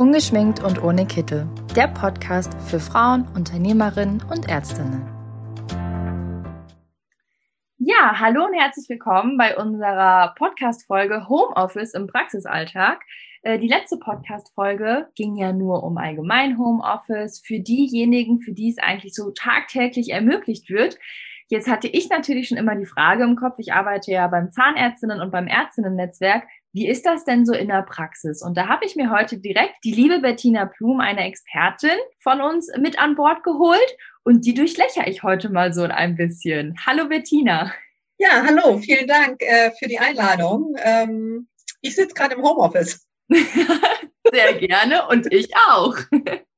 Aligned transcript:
Ungeschminkt 0.00 0.64
und 0.64 0.82
ohne 0.82 1.04
Kittel. 1.04 1.46
Der 1.76 1.86
Podcast 1.86 2.54
für 2.62 2.80
Frauen, 2.80 3.28
Unternehmerinnen 3.34 4.22
und 4.30 4.48
Ärztinnen. 4.48 5.06
Ja, 7.76 8.18
hallo 8.18 8.46
und 8.46 8.54
herzlich 8.54 8.88
willkommen 8.88 9.36
bei 9.36 9.58
unserer 9.58 10.34
Podcast-Folge 10.38 11.28
Homeoffice 11.28 11.92
im 11.92 12.06
Praxisalltag. 12.06 13.02
Äh, 13.42 13.58
die 13.58 13.68
letzte 13.68 13.98
Podcast-Folge 13.98 15.08
ging 15.16 15.36
ja 15.36 15.52
nur 15.52 15.84
um 15.84 15.98
allgemein 15.98 16.56
Homeoffice 16.56 17.42
für 17.44 17.60
diejenigen, 17.60 18.40
für 18.40 18.54
die 18.54 18.70
es 18.70 18.78
eigentlich 18.78 19.14
so 19.14 19.32
tagtäglich 19.32 20.12
ermöglicht 20.12 20.70
wird. 20.70 20.98
Jetzt 21.48 21.68
hatte 21.68 21.88
ich 21.88 22.08
natürlich 22.08 22.48
schon 22.48 22.56
immer 22.56 22.74
die 22.74 22.86
Frage 22.86 23.24
im 23.24 23.36
Kopf, 23.36 23.58
ich 23.58 23.74
arbeite 23.74 24.12
ja 24.12 24.28
beim 24.28 24.50
Zahnärztinnen 24.50 25.20
und 25.20 25.30
beim 25.30 25.46
Ärztinnen-Netzwerk, 25.46 26.44
wie 26.72 26.88
ist 26.88 27.04
das 27.04 27.24
denn 27.24 27.44
so 27.44 27.52
in 27.52 27.68
der 27.68 27.82
Praxis? 27.82 28.42
Und 28.42 28.56
da 28.56 28.68
habe 28.68 28.84
ich 28.84 28.96
mir 28.96 29.10
heute 29.10 29.38
direkt 29.38 29.76
die 29.84 29.92
liebe 29.92 30.20
Bettina 30.20 30.66
Plum, 30.66 31.00
eine 31.00 31.26
Expertin 31.26 31.98
von 32.20 32.40
uns, 32.40 32.70
mit 32.78 32.98
an 32.98 33.16
Bord 33.16 33.42
geholt. 33.42 33.96
Und 34.22 34.44
die 34.44 34.54
durchlöcher 34.54 35.08
ich 35.08 35.22
heute 35.22 35.48
mal 35.50 35.72
so 35.72 35.82
ein 35.82 36.16
bisschen. 36.16 36.76
Hallo 36.86 37.08
Bettina. 37.08 37.72
Ja, 38.18 38.44
hallo, 38.46 38.78
vielen 38.78 39.08
Dank 39.08 39.42
äh, 39.42 39.72
für 39.78 39.88
die 39.88 39.98
Einladung. 39.98 40.76
Ähm, 40.78 41.48
ich 41.80 41.96
sitze 41.96 42.14
gerade 42.14 42.34
im 42.34 42.42
Homeoffice. 42.42 43.06
Sehr 44.30 44.54
gerne 44.54 45.08
und 45.08 45.32
ich 45.32 45.50
auch. 45.56 45.96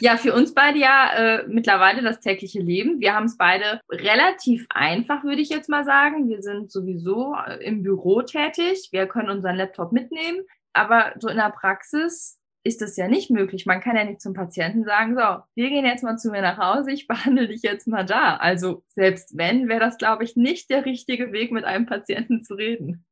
Ja, 0.00 0.16
für 0.16 0.34
uns 0.34 0.54
beide 0.54 0.78
ja 0.78 1.12
äh, 1.14 1.46
mittlerweile 1.48 2.02
das 2.02 2.20
tägliche 2.20 2.60
Leben. 2.60 3.00
Wir 3.00 3.14
haben 3.14 3.26
es 3.26 3.36
beide 3.36 3.80
relativ 3.90 4.66
einfach, 4.70 5.24
würde 5.24 5.42
ich 5.42 5.48
jetzt 5.48 5.68
mal 5.68 5.84
sagen. 5.84 6.28
Wir 6.28 6.42
sind 6.42 6.70
sowieso 6.70 7.34
äh, 7.46 7.64
im 7.64 7.82
Büro 7.82 8.22
tätig. 8.22 8.88
Wir 8.90 9.06
können 9.06 9.30
unseren 9.30 9.56
Laptop 9.56 9.92
mitnehmen. 9.92 10.40
Aber 10.72 11.12
so 11.18 11.28
in 11.28 11.36
der 11.36 11.50
Praxis 11.50 12.38
ist 12.64 12.80
das 12.80 12.96
ja 12.96 13.08
nicht 13.08 13.30
möglich. 13.30 13.66
Man 13.66 13.80
kann 13.80 13.96
ja 13.96 14.04
nicht 14.04 14.20
zum 14.20 14.34
Patienten 14.34 14.84
sagen, 14.84 15.16
so, 15.16 15.42
wir 15.54 15.68
gehen 15.68 15.84
jetzt 15.84 16.04
mal 16.04 16.16
zu 16.16 16.30
mir 16.30 16.42
nach 16.42 16.58
Hause, 16.58 16.92
ich 16.92 17.06
behandle 17.08 17.48
dich 17.48 17.62
jetzt 17.62 17.88
mal 17.88 18.04
da. 18.04 18.36
Also 18.36 18.84
selbst 18.88 19.36
wenn, 19.36 19.68
wäre 19.68 19.80
das, 19.80 19.98
glaube 19.98 20.24
ich, 20.24 20.36
nicht 20.36 20.70
der 20.70 20.84
richtige 20.84 21.32
Weg, 21.32 21.50
mit 21.52 21.64
einem 21.64 21.86
Patienten 21.86 22.44
zu 22.44 22.54
reden. 22.54 23.04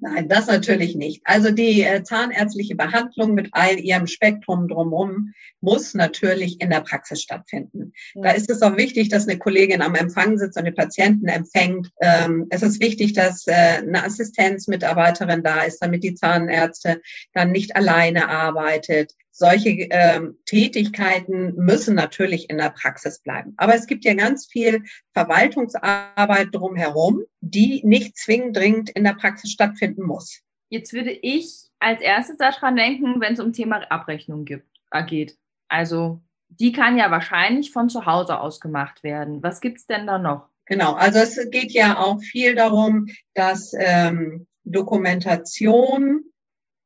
Nein, 0.00 0.28
das 0.28 0.46
natürlich 0.46 0.96
nicht. 0.96 1.22
Also 1.24 1.50
die 1.50 1.82
äh, 1.82 2.02
zahnärztliche 2.02 2.74
Behandlung 2.74 3.34
mit 3.34 3.50
all 3.52 3.78
ihrem 3.78 4.06
Spektrum 4.06 4.68
drumherum 4.68 5.32
muss 5.60 5.94
natürlich 5.94 6.60
in 6.60 6.70
der 6.70 6.80
Praxis 6.80 7.22
stattfinden. 7.22 7.92
Ja. 8.14 8.22
Da 8.22 8.30
ist 8.32 8.50
es 8.50 8.62
auch 8.62 8.76
wichtig, 8.76 9.08
dass 9.08 9.28
eine 9.28 9.38
Kollegin 9.38 9.82
am 9.82 9.94
Empfang 9.94 10.36
sitzt 10.38 10.58
und 10.58 10.64
den 10.64 10.74
Patienten 10.74 11.28
empfängt. 11.28 11.90
Ähm, 12.00 12.46
es 12.50 12.62
ist 12.62 12.80
wichtig, 12.80 13.12
dass 13.12 13.46
äh, 13.46 13.52
eine 13.52 14.04
Assistenzmitarbeiterin 14.04 15.42
da 15.42 15.62
ist, 15.62 15.78
damit 15.78 16.02
die 16.02 16.14
Zahnärzte 16.14 17.00
dann 17.32 17.52
nicht 17.52 17.76
alleine 17.76 18.28
arbeitet 18.28 19.14
solche 19.32 19.70
ähm, 19.90 20.38
Tätigkeiten 20.44 21.54
müssen 21.56 21.94
natürlich 21.94 22.48
in 22.50 22.58
der 22.58 22.70
Praxis 22.70 23.18
bleiben. 23.20 23.54
Aber 23.56 23.74
es 23.74 23.86
gibt 23.86 24.04
ja 24.04 24.14
ganz 24.14 24.46
viel 24.46 24.84
Verwaltungsarbeit 25.14 26.48
drumherum, 26.52 27.22
die 27.40 27.80
nicht 27.84 28.16
zwingend 28.16 28.56
dringend 28.56 28.90
in 28.90 29.04
der 29.04 29.14
Praxis 29.14 29.50
stattfinden 29.50 30.04
muss. 30.04 30.40
Jetzt 30.68 30.92
würde 30.92 31.10
ich 31.10 31.70
als 31.80 32.00
erstes 32.00 32.36
daran 32.36 32.76
denken, 32.76 33.20
wenn 33.20 33.32
es 33.32 33.40
um 33.40 33.52
Thema 33.52 33.90
Abrechnung 33.90 34.44
gibt, 34.44 34.68
äh, 34.90 35.04
geht. 35.04 35.36
Also 35.68 36.20
die 36.48 36.72
kann 36.72 36.98
ja 36.98 37.10
wahrscheinlich 37.10 37.72
von 37.72 37.88
zu 37.88 38.06
Hause 38.06 38.38
aus 38.38 38.60
gemacht 38.60 39.02
werden. 39.02 39.42
Was 39.42 39.60
gibt's 39.60 39.86
denn 39.86 40.06
da 40.06 40.18
noch? 40.18 40.48
Genau, 40.66 40.92
also 40.92 41.18
es 41.18 41.50
geht 41.50 41.72
ja 41.72 41.98
auch 41.98 42.20
viel 42.20 42.54
darum, 42.54 43.08
dass 43.34 43.72
ähm, 43.78 44.46
Dokumentation 44.64 46.24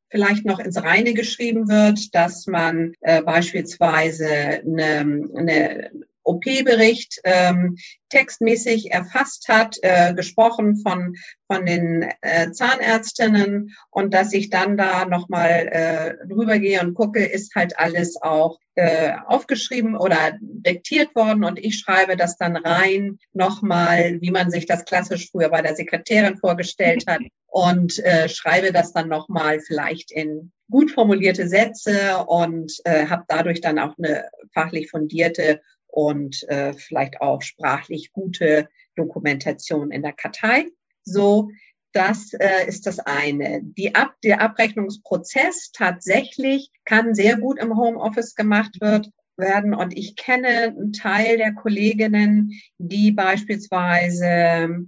vielleicht 0.09 0.45
noch 0.45 0.59
ins 0.59 0.83
Reine 0.83 1.15
geschrieben 1.15 1.69
wird, 1.69 2.15
dass 2.15 2.47
man 2.47 2.95
äh, 3.01 3.23
beispielsweise 3.23 4.27
eine, 4.27 5.29
eine 5.35 5.91
OP-Bericht 6.27 7.21
ähm, 7.25 7.77
textmäßig 8.09 8.93
erfasst 8.93 9.49
hat, 9.49 9.77
äh, 9.83 10.15
gesprochen 10.15 10.77
von, 10.77 11.17
von 11.47 11.67
den 11.67 12.11
äh, 12.21 12.51
Zahnärztinnen 12.53 13.75
und 13.91 14.15
dass 14.15 14.33
ich 14.33 14.51
dann 14.51 14.77
da 14.77 15.05
nochmal 15.07 15.69
äh, 15.71 16.27
drüber 16.27 16.59
gehe 16.59 16.81
und 16.81 16.95
gucke, 16.95 17.25
ist 17.25 17.55
halt 17.55 17.79
alles 17.79 18.21
auch 18.21 18.59
äh, 18.75 19.13
aufgeschrieben 19.27 19.97
oder 19.97 20.37
diktiert 20.41 21.15
worden. 21.15 21.45
Und 21.45 21.59
ich 21.59 21.79
schreibe 21.79 22.17
das 22.17 22.37
dann 22.37 22.57
rein 22.57 23.19
nochmal, 23.33 24.21
wie 24.21 24.31
man 24.31 24.51
sich 24.51 24.67
das 24.67 24.85
klassisch 24.85 25.31
früher 25.31 25.49
bei 25.49 25.63
der 25.63 25.75
Sekretärin 25.75 26.37
vorgestellt 26.37 27.05
hat 27.07 27.21
und 27.47 27.99
äh, 28.05 28.29
schreibe 28.29 28.73
das 28.73 28.93
dann 28.93 29.09
nochmal 29.09 29.61
vielleicht 29.61 30.11
in 30.11 30.53
gut 30.71 30.91
formulierte 30.91 31.49
Sätze 31.49 32.25
und 32.27 32.73
äh, 32.85 33.07
habe 33.07 33.25
dadurch 33.29 33.61
dann 33.61 33.79
auch 33.79 33.95
eine 33.97 34.29
fachlich 34.53 34.91
fundierte 34.91 35.61
und 35.97 36.47
äh, 36.51 36.75
vielleicht 36.75 37.23
auch 37.23 37.41
sprachlich 37.41 38.13
gute 38.13 38.69
Dokumentation 38.97 39.91
in 39.91 40.03
der 40.03 40.13
Kartei. 40.13 40.67
So, 41.05 41.49
das 41.93 42.35
äh, 42.35 42.69
ist 42.69 42.87
das 42.87 42.99
eine. 42.99 43.63
Die 43.63 43.95
Ab 43.95 44.15
der 44.23 44.43
Abrechnungsprozess 44.43 45.71
tatsächlich 45.73 46.71
kann 46.85 47.15
sehr 47.15 47.39
gut 47.39 47.59
im 47.59 47.79
Homeoffice 47.79 48.35
gemacht 48.35 48.79
wird, 48.83 49.09
werden. 49.39 49.73
Und 49.73 49.97
ich 49.97 50.17
kenne 50.17 50.75
einen 50.77 50.93
Teil 50.93 51.39
der 51.39 51.55
Kolleginnen, 51.55 52.53
die 52.77 53.13
beispielsweise 53.13 54.87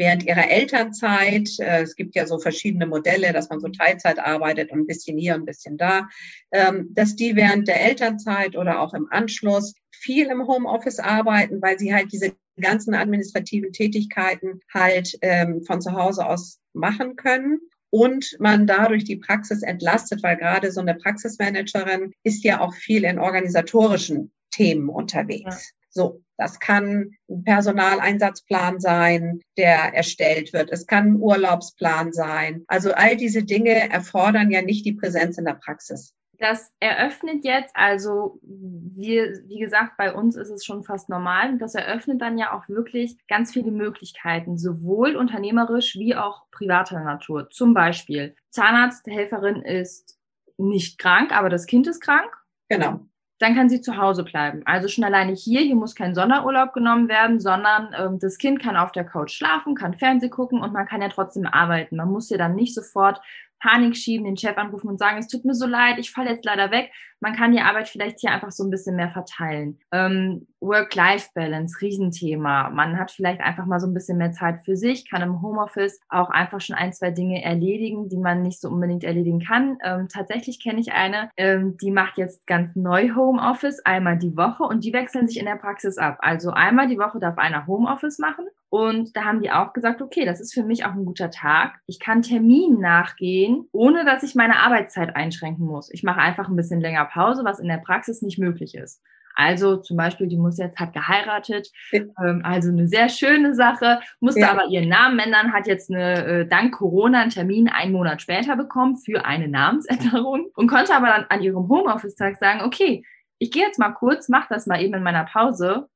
während 0.00 0.24
ihrer 0.24 0.50
Elternzeit, 0.50 1.50
äh, 1.58 1.82
es 1.82 1.94
gibt 1.94 2.16
ja 2.16 2.26
so 2.26 2.38
verschiedene 2.38 2.86
Modelle, 2.86 3.34
dass 3.34 3.50
man 3.50 3.60
so 3.60 3.68
Teilzeit 3.68 4.18
arbeitet 4.18 4.72
und 4.72 4.80
ein 4.80 4.86
bisschen 4.86 5.18
hier 5.18 5.34
und 5.34 5.42
ein 5.42 5.46
bisschen 5.46 5.76
da, 5.76 6.08
ähm, 6.52 6.88
dass 6.94 7.16
die 7.16 7.36
während 7.36 7.68
der 7.68 7.82
Elternzeit 7.82 8.56
oder 8.56 8.80
auch 8.80 8.94
im 8.94 9.08
Anschluss 9.10 9.74
viel 9.90 10.28
im 10.28 10.46
Homeoffice 10.46 11.00
arbeiten, 11.00 11.60
weil 11.60 11.78
sie 11.78 11.94
halt 11.94 12.12
diese 12.12 12.32
ganzen 12.58 12.94
administrativen 12.94 13.72
Tätigkeiten 13.72 14.60
halt 14.72 15.18
ähm, 15.20 15.62
von 15.66 15.82
zu 15.82 15.92
Hause 15.92 16.26
aus 16.26 16.58
machen 16.72 17.16
können. 17.16 17.60
Und 17.90 18.36
man 18.38 18.66
dadurch 18.66 19.04
die 19.04 19.16
Praxis 19.16 19.62
entlastet, 19.62 20.22
weil 20.22 20.36
gerade 20.36 20.72
so 20.72 20.80
eine 20.80 20.94
Praxismanagerin 20.94 22.12
ist 22.22 22.42
ja 22.44 22.60
auch 22.60 22.72
viel 22.72 23.04
in 23.04 23.18
organisatorischen 23.18 24.32
Themen 24.50 24.88
unterwegs. 24.88 25.74
So, 25.90 26.22
das 26.38 26.58
kann 26.60 27.16
ein 27.28 27.44
Personaleinsatzplan 27.44 28.80
sein, 28.80 29.42
der 29.58 29.92
erstellt 29.94 30.52
wird. 30.52 30.70
Es 30.70 30.86
kann 30.86 31.08
ein 31.08 31.16
Urlaubsplan 31.16 32.12
sein. 32.12 32.64
Also 32.68 32.92
all 32.92 33.16
diese 33.16 33.42
Dinge 33.42 33.90
erfordern 33.90 34.50
ja 34.50 34.62
nicht 34.62 34.86
die 34.86 34.94
Präsenz 34.94 35.36
in 35.36 35.44
der 35.44 35.54
Praxis. 35.54 36.14
Das 36.38 36.72
eröffnet 36.80 37.44
jetzt, 37.44 37.76
also 37.76 38.40
wir, 38.42 39.42
wie 39.46 39.58
gesagt, 39.58 39.98
bei 39.98 40.14
uns 40.14 40.36
ist 40.36 40.48
es 40.48 40.64
schon 40.64 40.84
fast 40.84 41.10
normal. 41.10 41.50
Und 41.50 41.58
das 41.58 41.74
eröffnet 41.74 42.22
dann 42.22 42.38
ja 42.38 42.54
auch 42.56 42.66
wirklich 42.68 43.18
ganz 43.28 43.52
viele 43.52 43.70
Möglichkeiten, 43.70 44.56
sowohl 44.56 45.16
unternehmerisch 45.16 45.96
wie 45.96 46.16
auch 46.16 46.50
privater 46.50 47.00
Natur. 47.00 47.50
Zum 47.50 47.74
Beispiel, 47.74 48.34
Zahnarzthelferin 48.48 49.60
ist 49.60 50.18
nicht 50.56 50.98
krank, 50.98 51.36
aber 51.36 51.50
das 51.50 51.66
Kind 51.66 51.86
ist 51.86 52.00
krank. 52.00 52.30
Genau 52.70 53.00
dann 53.40 53.54
kann 53.54 53.70
sie 53.70 53.80
zu 53.80 53.96
Hause 53.96 54.22
bleiben. 54.22 54.60
Also 54.66 54.86
schon 54.86 55.02
alleine 55.02 55.32
hier, 55.32 55.62
hier 55.62 55.74
muss 55.74 55.94
kein 55.94 56.14
Sonderurlaub 56.14 56.74
genommen 56.74 57.08
werden, 57.08 57.40
sondern 57.40 57.94
ähm, 57.98 58.18
das 58.20 58.36
Kind 58.36 58.60
kann 58.60 58.76
auf 58.76 58.92
der 58.92 59.04
Couch 59.04 59.32
schlafen, 59.32 59.74
kann 59.74 59.94
Fernseh 59.94 60.28
gucken 60.28 60.60
und 60.60 60.74
man 60.74 60.86
kann 60.86 61.00
ja 61.00 61.08
trotzdem 61.08 61.46
arbeiten. 61.46 61.96
Man 61.96 62.12
muss 62.12 62.28
ja 62.28 62.36
dann 62.36 62.54
nicht 62.54 62.74
sofort 62.74 63.20
Panik 63.58 63.96
schieben, 63.96 64.26
den 64.26 64.36
Chef 64.36 64.58
anrufen 64.58 64.88
und 64.88 64.98
sagen, 64.98 65.18
es 65.18 65.26
tut 65.26 65.46
mir 65.46 65.54
so 65.54 65.66
leid, 65.66 65.98
ich 65.98 66.10
falle 66.10 66.30
jetzt 66.30 66.44
leider 66.44 66.70
weg. 66.70 66.92
Man 67.20 67.34
kann 67.34 67.52
die 67.52 67.60
Arbeit 67.60 67.88
vielleicht 67.88 68.20
hier 68.20 68.30
einfach 68.30 68.50
so 68.50 68.64
ein 68.64 68.70
bisschen 68.70 68.96
mehr 68.96 69.10
verteilen. 69.10 69.78
Ähm, 69.92 70.46
Work-Life-Balance, 70.60 71.80
Riesenthema. 71.80 72.70
Man 72.70 72.98
hat 72.98 73.10
vielleicht 73.10 73.40
einfach 73.40 73.66
mal 73.66 73.80
so 73.80 73.86
ein 73.86 73.94
bisschen 73.94 74.18
mehr 74.18 74.32
Zeit 74.32 74.62
für 74.64 74.76
sich, 74.76 75.08
kann 75.08 75.22
im 75.22 75.42
Homeoffice 75.42 76.00
auch 76.08 76.30
einfach 76.30 76.60
schon 76.60 76.76
ein, 76.76 76.92
zwei 76.92 77.10
Dinge 77.10 77.42
erledigen, 77.42 78.08
die 78.08 78.18
man 78.18 78.42
nicht 78.42 78.60
so 78.60 78.68
unbedingt 78.68 79.04
erledigen 79.04 79.40
kann. 79.40 79.78
Ähm, 79.82 80.08
tatsächlich 80.08 80.62
kenne 80.62 80.80
ich 80.80 80.92
eine, 80.92 81.30
ähm, 81.36 81.76
die 81.78 81.90
macht 81.90 82.18
jetzt 82.18 82.46
ganz 82.46 82.76
neu 82.76 83.10
Homeoffice, 83.14 83.80
einmal 83.84 84.18
die 84.18 84.36
Woche 84.36 84.64
und 84.64 84.84
die 84.84 84.92
wechseln 84.92 85.26
sich 85.26 85.38
in 85.38 85.46
der 85.46 85.56
Praxis 85.56 85.98
ab. 85.98 86.18
Also 86.20 86.50
einmal 86.50 86.88
die 86.88 86.98
Woche 86.98 87.18
darf 87.18 87.38
einer 87.38 87.66
Homeoffice 87.66 88.18
machen 88.18 88.46
und 88.70 89.16
da 89.16 89.24
haben 89.24 89.42
die 89.42 89.50
auch 89.50 89.72
gesagt, 89.72 90.00
okay, 90.00 90.24
das 90.24 90.40
ist 90.40 90.54
für 90.54 90.62
mich 90.62 90.84
auch 90.84 90.92
ein 90.92 91.04
guter 91.04 91.30
Tag. 91.30 91.80
Ich 91.86 91.98
kann 91.98 92.22
Terminen 92.22 92.80
nachgehen, 92.80 93.68
ohne 93.72 94.04
dass 94.04 94.22
ich 94.22 94.36
meine 94.36 94.60
Arbeitszeit 94.60 95.16
einschränken 95.16 95.66
muss. 95.66 95.92
Ich 95.92 96.04
mache 96.04 96.20
einfach 96.20 96.48
ein 96.48 96.54
bisschen 96.54 96.80
länger 96.80 97.06
Pause, 97.10 97.44
was 97.44 97.60
in 97.60 97.68
der 97.68 97.78
Praxis 97.78 98.22
nicht 98.22 98.38
möglich 98.38 98.74
ist. 98.74 99.02
Also 99.36 99.76
zum 99.76 99.96
Beispiel, 99.96 100.26
die 100.26 100.36
muss 100.36 100.58
jetzt 100.58 100.78
hat 100.78 100.92
geheiratet, 100.92 101.70
ähm, 101.92 102.42
also 102.44 102.68
eine 102.68 102.88
sehr 102.88 103.08
schöne 103.08 103.54
Sache, 103.54 104.00
musste 104.18 104.40
ja. 104.40 104.50
aber 104.50 104.66
ihren 104.66 104.88
Namen 104.88 105.18
ändern, 105.18 105.52
hat 105.52 105.66
jetzt 105.66 105.90
eine 105.90 106.24
äh, 106.24 106.46
dank 106.46 106.74
Corona 106.74 107.22
einen 107.22 107.30
Termin 107.30 107.68
einen 107.68 107.92
Monat 107.92 108.20
später 108.20 108.56
bekommen 108.56 108.96
für 108.96 109.24
eine 109.24 109.48
Namensänderung 109.48 110.48
und 110.54 110.66
konnte 110.66 110.94
aber 110.94 111.06
dann 111.06 111.26
an 111.28 111.42
ihrem 111.42 111.68
Homeoffice-Tag 111.68 112.38
sagen, 112.38 112.62
okay, 112.62 113.04
ich 113.38 113.50
gehe 113.50 113.64
jetzt 113.64 113.78
mal 113.78 113.92
kurz, 113.92 114.28
mach 114.28 114.48
das 114.48 114.66
mal 114.66 114.82
eben 114.82 114.94
in 114.94 115.02
meiner 115.02 115.24
Pause 115.24 115.88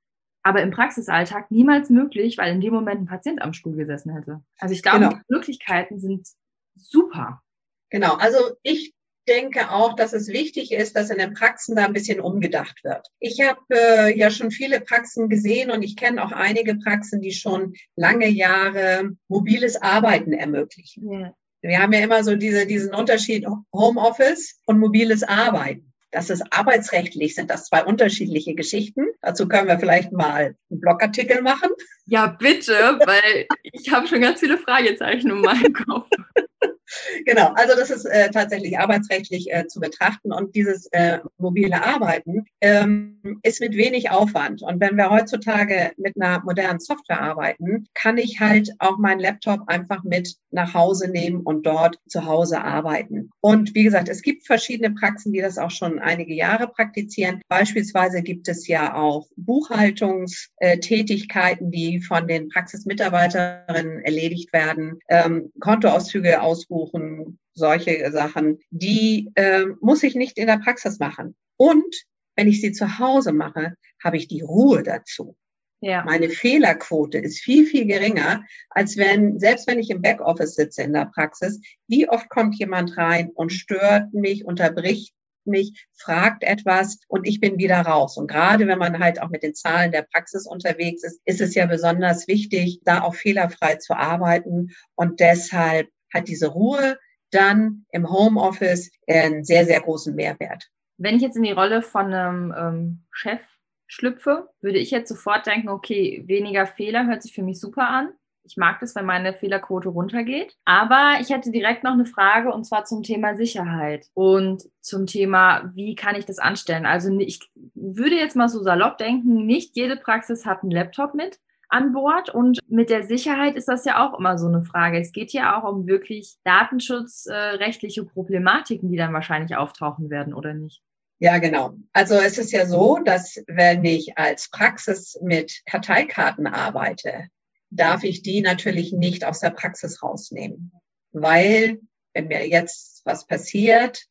aber 0.44 0.62
im 0.62 0.70
Praxisalltag 0.70 1.50
niemals 1.50 1.88
möglich, 1.88 2.36
weil 2.36 2.52
in 2.52 2.60
dem 2.60 2.74
Moment 2.74 3.00
ein 3.00 3.06
Patient 3.06 3.40
am 3.42 3.54
Stuhl 3.54 3.74
gesessen 3.74 4.12
hätte. 4.12 4.42
Also 4.58 4.74
ich 4.74 4.82
glaube, 4.82 4.98
genau. 4.98 5.10
die 5.14 5.34
Möglichkeiten 5.34 5.98
sind 5.98 6.28
super. 6.76 7.42
Genau, 7.90 8.14
also 8.16 8.38
ich 8.62 8.94
denke 9.28 9.70
auch, 9.70 9.94
dass 9.94 10.12
es 10.12 10.28
wichtig 10.28 10.72
ist, 10.72 10.96
dass 10.96 11.10
in 11.10 11.18
den 11.18 11.34
Praxen 11.34 11.76
da 11.76 11.84
ein 11.84 11.92
bisschen 11.92 12.20
umgedacht 12.20 12.84
wird. 12.84 13.08
Ich 13.20 13.40
habe 13.40 13.60
äh, 13.70 14.18
ja 14.18 14.30
schon 14.30 14.50
viele 14.50 14.80
Praxen 14.80 15.28
gesehen 15.28 15.70
und 15.70 15.82
ich 15.82 15.96
kenne 15.96 16.24
auch 16.24 16.32
einige 16.32 16.76
Praxen, 16.76 17.20
die 17.20 17.32
schon 17.32 17.74
lange 17.96 18.28
Jahre 18.28 19.10
mobiles 19.28 19.80
Arbeiten 19.80 20.32
ermöglichen. 20.32 21.10
Ja. 21.10 21.34
Wir 21.62 21.78
haben 21.78 21.92
ja 21.92 22.00
immer 22.00 22.22
so 22.22 22.36
diese, 22.36 22.66
diesen 22.66 22.94
Unterschied 22.94 23.46
Homeoffice 23.72 24.60
und 24.66 24.78
mobiles 24.78 25.22
Arbeiten. 25.22 25.94
Das 26.10 26.30
ist 26.30 26.44
arbeitsrechtlich, 26.50 27.34
sind 27.34 27.50
das 27.50 27.64
zwei 27.64 27.84
unterschiedliche 27.84 28.54
Geschichten. 28.54 29.06
Dazu 29.20 29.48
können 29.48 29.66
wir 29.66 29.80
vielleicht 29.80 30.12
mal 30.12 30.54
einen 30.70 30.80
Blogartikel 30.80 31.42
machen. 31.42 31.70
Ja, 32.06 32.28
bitte, 32.28 33.00
weil 33.04 33.46
ich 33.62 33.90
habe 33.90 34.06
schon 34.06 34.20
ganz 34.20 34.38
viele 34.38 34.58
Fragezeichen 34.58 35.32
um 35.32 35.40
meinen 35.40 35.72
Kopf. 35.72 36.08
genau, 37.24 37.52
also 37.54 37.74
das 37.76 37.90
ist 37.90 38.04
äh, 38.04 38.30
tatsächlich 38.30 38.78
arbeitsrechtlich 38.78 39.52
äh, 39.52 39.66
zu 39.66 39.80
betrachten 39.80 40.32
und 40.32 40.54
dieses 40.54 40.86
äh, 40.92 41.18
mobile 41.38 41.84
Arbeiten 41.84 42.44
ähm, 42.60 43.40
ist 43.42 43.60
mit 43.60 43.76
wenig 43.76 44.10
Aufwand. 44.10 44.62
Und 44.62 44.80
wenn 44.80 44.96
wir 44.96 45.10
heutzutage 45.10 45.90
mit 45.96 46.14
einer 46.16 46.42
modernen 46.44 46.78
Software 46.80 47.20
arbeiten, 47.20 47.86
kann 47.94 48.18
ich 48.18 48.40
halt 48.40 48.70
auch 48.78 48.98
meinen 48.98 49.20
Laptop 49.20 49.68
einfach 49.68 50.02
mit 50.04 50.36
nach 50.50 50.74
Hause 50.74 51.10
nehmen 51.10 51.40
und 51.40 51.64
dort 51.66 51.98
zu 52.06 52.26
Hause 52.26 52.60
arbeiten. 52.62 53.30
Und 53.40 53.74
wie 53.74 53.84
gesagt, 53.84 54.08
es 54.08 54.22
gibt 54.22 54.46
verschiedene 54.46 54.94
Praxen, 54.94 55.32
die 55.32 55.40
das 55.40 55.58
auch 55.58 55.70
schon 55.70 55.98
einige 55.98 56.34
Jahre 56.34 56.68
praktizieren. 56.68 57.40
Beispielsweise 57.48 58.22
gibt 58.22 58.48
es 58.48 58.68
ja 58.68 58.94
auch 58.94 59.26
Buchhaltungstätigkeiten, 59.36 61.70
die 61.70 62.00
von 62.00 62.28
den 62.28 62.50
Praxismitarbeiterinnen 62.50 64.04
erledigt 64.04 64.52
werden, 64.52 64.98
ähm, 65.08 65.50
Kontoauszüge 65.60 66.42
ausbuchen 66.42 66.73
suchen, 66.74 67.38
solche 67.54 68.10
Sachen, 68.10 68.58
die 68.70 69.30
äh, 69.36 69.66
muss 69.80 70.02
ich 70.02 70.14
nicht 70.14 70.38
in 70.38 70.48
der 70.48 70.58
Praxis 70.58 70.98
machen. 70.98 71.36
Und 71.56 71.94
wenn 72.36 72.48
ich 72.48 72.60
sie 72.60 72.72
zu 72.72 72.98
Hause 72.98 73.32
mache, 73.32 73.74
habe 74.02 74.16
ich 74.16 74.26
die 74.26 74.40
Ruhe 74.40 74.82
dazu. 74.82 75.36
Ja. 75.80 76.02
Meine 76.04 76.30
Fehlerquote 76.30 77.18
ist 77.18 77.40
viel, 77.40 77.66
viel 77.66 77.86
geringer, 77.86 78.42
als 78.70 78.96
wenn, 78.96 79.38
selbst 79.38 79.66
wenn 79.66 79.78
ich 79.78 79.90
im 79.90 80.02
Backoffice 80.02 80.54
sitze 80.54 80.82
in 80.82 80.94
der 80.94 81.10
Praxis, 81.14 81.60
wie 81.86 82.08
oft 82.08 82.28
kommt 82.30 82.58
jemand 82.58 82.96
rein 82.96 83.30
und 83.34 83.52
stört 83.52 84.12
mich, 84.14 84.44
unterbricht 84.46 85.14
mich, 85.46 85.86
fragt 85.92 86.42
etwas 86.42 87.00
und 87.06 87.26
ich 87.26 87.38
bin 87.38 87.58
wieder 87.58 87.82
raus. 87.82 88.16
Und 88.16 88.28
gerade 88.28 88.66
wenn 88.66 88.78
man 88.78 88.98
halt 88.98 89.20
auch 89.20 89.28
mit 89.28 89.42
den 89.42 89.54
Zahlen 89.54 89.92
der 89.92 90.06
Praxis 90.10 90.46
unterwegs 90.46 91.04
ist, 91.04 91.20
ist 91.26 91.42
es 91.42 91.54
ja 91.54 91.66
besonders 91.66 92.28
wichtig, 92.28 92.80
da 92.84 93.02
auch 93.02 93.14
fehlerfrei 93.14 93.76
zu 93.76 93.94
arbeiten. 93.94 94.70
Und 94.94 95.20
deshalb 95.20 95.88
hat 96.14 96.28
diese 96.28 96.48
Ruhe 96.48 96.98
dann 97.30 97.84
im 97.90 98.08
Homeoffice 98.08 98.90
einen 99.08 99.44
sehr, 99.44 99.66
sehr 99.66 99.80
großen 99.80 100.14
Mehrwert. 100.14 100.70
Wenn 100.96 101.16
ich 101.16 101.22
jetzt 101.22 101.36
in 101.36 101.42
die 101.42 101.52
Rolle 101.52 101.82
von 101.82 102.12
einem 102.12 102.54
ähm, 102.56 103.04
Chef 103.10 103.40
schlüpfe, 103.86 104.48
würde 104.60 104.78
ich 104.78 104.90
jetzt 104.90 105.08
sofort 105.08 105.46
denken, 105.46 105.68
okay, 105.68 106.22
weniger 106.26 106.66
Fehler 106.66 107.06
hört 107.06 107.22
sich 107.22 107.34
für 107.34 107.42
mich 107.42 107.60
super 107.60 107.88
an. 107.88 108.10
Ich 108.46 108.56
mag 108.58 108.78
das, 108.80 108.94
wenn 108.94 109.06
meine 109.06 109.32
Fehlerquote 109.32 109.88
runtergeht. 109.88 110.54
Aber 110.66 111.16
ich 111.20 111.30
hätte 111.30 111.50
direkt 111.50 111.82
noch 111.82 111.92
eine 111.92 112.04
Frage 112.04 112.52
und 112.52 112.64
zwar 112.64 112.84
zum 112.84 113.02
Thema 113.02 113.34
Sicherheit 113.34 114.06
und 114.12 114.64
zum 114.80 115.06
Thema, 115.06 115.72
wie 115.74 115.94
kann 115.94 116.14
ich 116.14 116.26
das 116.26 116.38
anstellen? 116.38 116.84
Also 116.84 117.10
ich 117.18 117.40
würde 117.74 118.16
jetzt 118.16 118.36
mal 118.36 118.48
so 118.48 118.62
salopp 118.62 118.98
denken, 118.98 119.46
nicht 119.46 119.76
jede 119.76 119.96
Praxis 119.96 120.44
hat 120.44 120.62
einen 120.62 120.72
Laptop 120.72 121.14
mit 121.14 121.40
an 121.74 121.92
Bord. 121.92 122.30
Und 122.30 122.60
mit 122.68 122.88
der 122.88 123.02
Sicherheit 123.02 123.56
ist 123.56 123.68
das 123.68 123.84
ja 123.84 124.06
auch 124.06 124.18
immer 124.18 124.38
so 124.38 124.46
eine 124.46 124.62
Frage. 124.62 124.98
Es 125.00 125.12
geht 125.12 125.32
ja 125.32 125.58
auch 125.58 125.70
um 125.70 125.86
wirklich 125.86 126.36
datenschutzrechtliche 126.44 128.04
Problematiken, 128.04 128.90
die 128.90 128.96
dann 128.96 129.12
wahrscheinlich 129.12 129.56
auftauchen 129.56 130.08
werden, 130.08 130.34
oder 130.34 130.54
nicht? 130.54 130.82
Ja, 131.18 131.38
genau. 131.38 131.74
Also 131.92 132.14
es 132.14 132.38
ist 132.38 132.52
ja 132.52 132.66
so, 132.66 132.98
dass 133.04 133.42
wenn 133.46 133.84
ich 133.84 134.16
als 134.16 134.50
Praxis 134.50 135.18
mit 135.22 135.62
Karteikarten 135.66 136.46
arbeite, 136.46 137.28
darf 137.70 138.04
ich 138.04 138.22
die 138.22 138.40
natürlich 138.40 138.92
nicht 138.92 139.24
aus 139.24 139.40
der 139.40 139.50
Praxis 139.50 140.02
rausnehmen. 140.02 140.72
Weil, 141.12 141.80
wenn 142.12 142.28
mir 142.28 142.46
jetzt 142.48 143.02
was 143.04 143.26
passiert, 143.26 144.04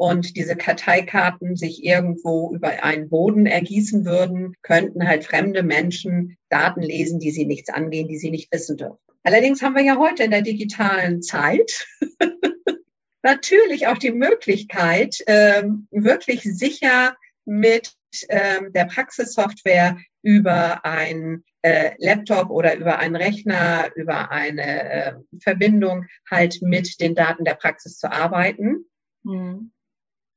und 0.00 0.34
diese 0.34 0.56
Karteikarten 0.56 1.56
sich 1.56 1.84
irgendwo 1.84 2.54
über 2.54 2.82
einen 2.82 3.10
Boden 3.10 3.44
ergießen 3.44 4.06
würden, 4.06 4.56
könnten 4.62 5.06
halt 5.06 5.26
fremde 5.26 5.62
Menschen 5.62 6.38
Daten 6.48 6.80
lesen, 6.80 7.20
die 7.20 7.30
sie 7.30 7.44
nichts 7.44 7.68
angehen, 7.68 8.08
die 8.08 8.16
sie 8.16 8.30
nicht 8.30 8.50
wissen 8.50 8.78
dürfen. 8.78 8.96
Allerdings 9.24 9.60
haben 9.60 9.74
wir 9.74 9.82
ja 9.82 9.98
heute 9.98 10.22
in 10.22 10.30
der 10.30 10.40
digitalen 10.40 11.20
Zeit 11.20 11.86
natürlich 13.22 13.88
auch 13.88 13.98
die 13.98 14.12
Möglichkeit, 14.12 15.18
ähm, 15.26 15.86
wirklich 15.90 16.44
sicher 16.44 17.14
mit 17.44 17.92
ähm, 18.30 18.72
der 18.72 18.86
Praxissoftware 18.86 19.98
über 20.22 20.82
ein 20.82 21.44
äh, 21.60 21.90
Laptop 21.98 22.48
oder 22.48 22.74
über 22.74 23.00
einen 23.00 23.16
Rechner, 23.16 23.90
über 23.96 24.30
eine 24.30 24.92
äh, 24.92 25.12
Verbindung 25.42 26.06
halt 26.30 26.62
mit 26.62 27.02
den 27.02 27.14
Daten 27.14 27.44
der 27.44 27.56
Praxis 27.56 27.98
zu 27.98 28.10
arbeiten. 28.10 28.86
Mhm. 29.24 29.72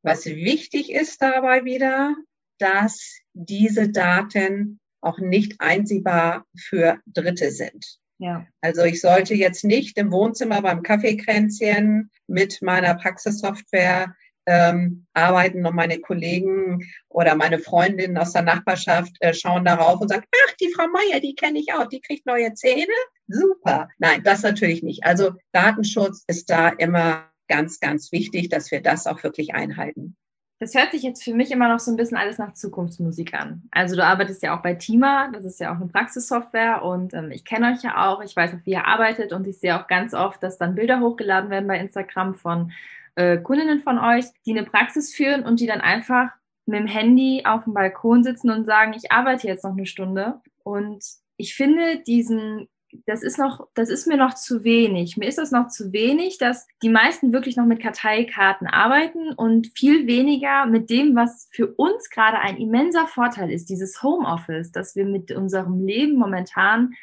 Was 0.03 0.25
wichtig 0.25 0.91
ist 0.91 1.21
dabei 1.21 1.65
wieder, 1.65 2.15
dass 2.59 3.17
diese 3.33 3.89
Daten 3.89 4.79
auch 5.01 5.19
nicht 5.19 5.59
einsehbar 5.59 6.45
für 6.57 6.99
Dritte 7.05 7.51
sind. 7.51 7.99
Ja. 8.19 8.45
Also 8.61 8.83
ich 8.83 9.01
sollte 9.01 9.33
jetzt 9.33 9.63
nicht 9.63 9.97
im 9.97 10.11
Wohnzimmer 10.11 10.61
beim 10.61 10.83
Kaffeekränzchen 10.83 12.09
mit 12.27 12.61
meiner 12.61 12.95
Praxissoftware 12.95 14.15
ähm, 14.45 15.05
arbeiten 15.13 15.65
und 15.65 15.75
meine 15.75 15.99
Kollegen 15.99 16.85
oder 17.09 17.35
meine 17.35 17.59
Freundinnen 17.59 18.17
aus 18.17 18.33
der 18.33 18.41
Nachbarschaft 18.41 19.15
äh, 19.19 19.33
schauen 19.33 19.65
darauf 19.65 20.01
und 20.01 20.09
sagen, 20.09 20.25
ach, 20.47 20.53
die 20.59 20.71
Frau 20.73 20.87
Meier, 20.87 21.19
die 21.21 21.35
kenne 21.35 21.59
ich 21.59 21.73
auch, 21.73 21.87
die 21.87 22.01
kriegt 22.01 22.25
neue 22.25 22.53
Zähne. 22.53 22.93
Super. 23.27 23.89
Nein, 23.99 24.21
das 24.23 24.43
natürlich 24.43 24.83
nicht. 24.83 25.05
Also 25.05 25.33
Datenschutz 25.53 26.23
ist 26.27 26.49
da 26.49 26.69
immer 26.69 27.29
ganz, 27.53 27.79
ganz 27.79 28.11
wichtig, 28.11 28.49
dass 28.49 28.71
wir 28.71 28.81
das 28.81 29.05
auch 29.05 29.23
wirklich 29.23 29.53
einhalten. 29.53 30.15
Das 30.59 30.75
hört 30.75 30.91
sich 30.91 31.03
jetzt 31.03 31.23
für 31.23 31.33
mich 31.33 31.51
immer 31.51 31.67
noch 31.67 31.79
so 31.79 31.91
ein 31.91 31.97
bisschen 31.97 32.17
alles 32.17 32.37
nach 32.37 32.53
Zukunftsmusik 32.53 33.33
an. 33.33 33.63
Also 33.71 33.95
du 33.95 34.03
arbeitest 34.05 34.41
ja 34.43 34.57
auch 34.57 34.61
bei 34.61 34.75
Tima, 34.75 35.29
das 35.31 35.43
ist 35.43 35.59
ja 35.59 35.71
auch 35.71 35.75
eine 35.75 35.87
Praxissoftware 35.87 36.83
und 36.83 37.13
ähm, 37.13 37.31
ich 37.31 37.43
kenne 37.43 37.71
euch 37.71 37.83
ja 37.83 38.09
auch, 38.09 38.23
ich 38.23 38.35
weiß 38.35 38.53
auch, 38.53 38.65
wie 38.65 38.71
ihr 38.71 38.87
arbeitet 38.87 39.33
und 39.33 39.45
ich 39.45 39.59
sehe 39.59 39.77
auch 39.77 39.87
ganz 39.87 40.13
oft, 40.13 40.41
dass 40.41 40.57
dann 40.57 40.75
Bilder 40.75 41.01
hochgeladen 41.01 41.49
werden 41.49 41.67
bei 41.67 41.77
Instagram 41.77 42.33
von 42.35 42.71
äh, 43.15 43.37
Kundinnen 43.37 43.81
von 43.81 43.99
euch, 43.99 44.25
die 44.45 44.57
eine 44.57 44.63
Praxis 44.63 45.13
führen 45.13 45.43
und 45.43 45.59
die 45.59 45.67
dann 45.67 45.81
einfach 45.81 46.29
mit 46.65 46.79
dem 46.79 46.87
Handy 46.87 47.43
auf 47.45 47.65
dem 47.65 47.73
Balkon 47.73 48.23
sitzen 48.23 48.49
und 48.49 48.65
sagen, 48.65 48.93
ich 48.93 49.11
arbeite 49.11 49.47
jetzt 49.47 49.63
noch 49.65 49.73
eine 49.73 49.85
Stunde. 49.85 50.39
Und 50.63 51.03
ich 51.35 51.55
finde 51.55 52.01
diesen 52.07 52.69
das 53.05 53.23
ist 53.23 53.37
noch, 53.37 53.67
das 53.73 53.89
ist 53.89 54.07
mir 54.07 54.17
noch 54.17 54.33
zu 54.33 54.63
wenig. 54.63 55.17
Mir 55.17 55.27
ist 55.27 55.37
das 55.37 55.51
noch 55.51 55.67
zu 55.67 55.91
wenig, 55.91 56.37
dass 56.37 56.67
die 56.81 56.89
meisten 56.89 57.33
wirklich 57.33 57.57
noch 57.57 57.65
mit 57.65 57.81
Karteikarten 57.81 58.67
arbeiten 58.67 59.33
und 59.33 59.71
viel 59.75 60.07
weniger 60.07 60.65
mit 60.65 60.89
dem, 60.89 61.15
was 61.15 61.47
für 61.51 61.67
uns 61.67 62.09
gerade 62.09 62.39
ein 62.39 62.57
immenser 62.57 63.07
Vorteil 63.07 63.51
ist, 63.51 63.69
dieses 63.69 64.01
Homeoffice, 64.03 64.71
dass 64.71 64.95
wir 64.95 65.05
mit 65.05 65.31
unserem 65.31 65.85
Leben 65.85 66.17
momentan 66.17 66.93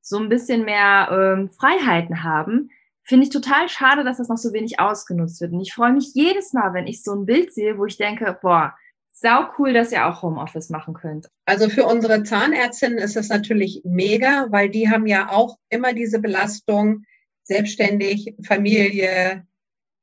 so 0.00 0.18
ein 0.18 0.28
bisschen 0.28 0.64
mehr 0.64 1.08
ähm, 1.10 1.50
Freiheiten 1.50 2.22
haben. 2.22 2.70
Finde 3.02 3.24
ich 3.24 3.30
total 3.30 3.68
schade, 3.68 4.04
dass 4.04 4.18
das 4.18 4.28
noch 4.28 4.36
so 4.36 4.52
wenig 4.52 4.80
ausgenutzt 4.80 5.40
wird. 5.40 5.52
Und 5.52 5.60
ich 5.60 5.74
freue 5.74 5.92
mich 5.92 6.12
jedes 6.14 6.52
Mal, 6.52 6.74
wenn 6.74 6.86
ich 6.86 7.02
so 7.02 7.12
ein 7.12 7.26
Bild 7.26 7.52
sehe, 7.52 7.78
wo 7.78 7.86
ich 7.86 7.96
denke, 7.96 8.38
boah, 8.40 8.74
sau 9.20 9.50
cool, 9.58 9.74
dass 9.74 9.92
ihr 9.92 10.06
auch 10.06 10.22
Homeoffice 10.22 10.70
machen 10.70 10.94
könnt. 10.94 11.28
Also 11.44 11.68
für 11.68 11.84
unsere 11.84 12.22
Zahnärztinnen 12.22 12.98
ist 12.98 13.16
es 13.16 13.28
natürlich 13.28 13.82
mega, 13.84 14.46
weil 14.50 14.70
die 14.70 14.88
haben 14.88 15.06
ja 15.06 15.30
auch 15.30 15.58
immer 15.68 15.92
diese 15.92 16.20
Belastung, 16.20 17.04
selbstständig, 17.42 18.34
Familie, 18.42 19.44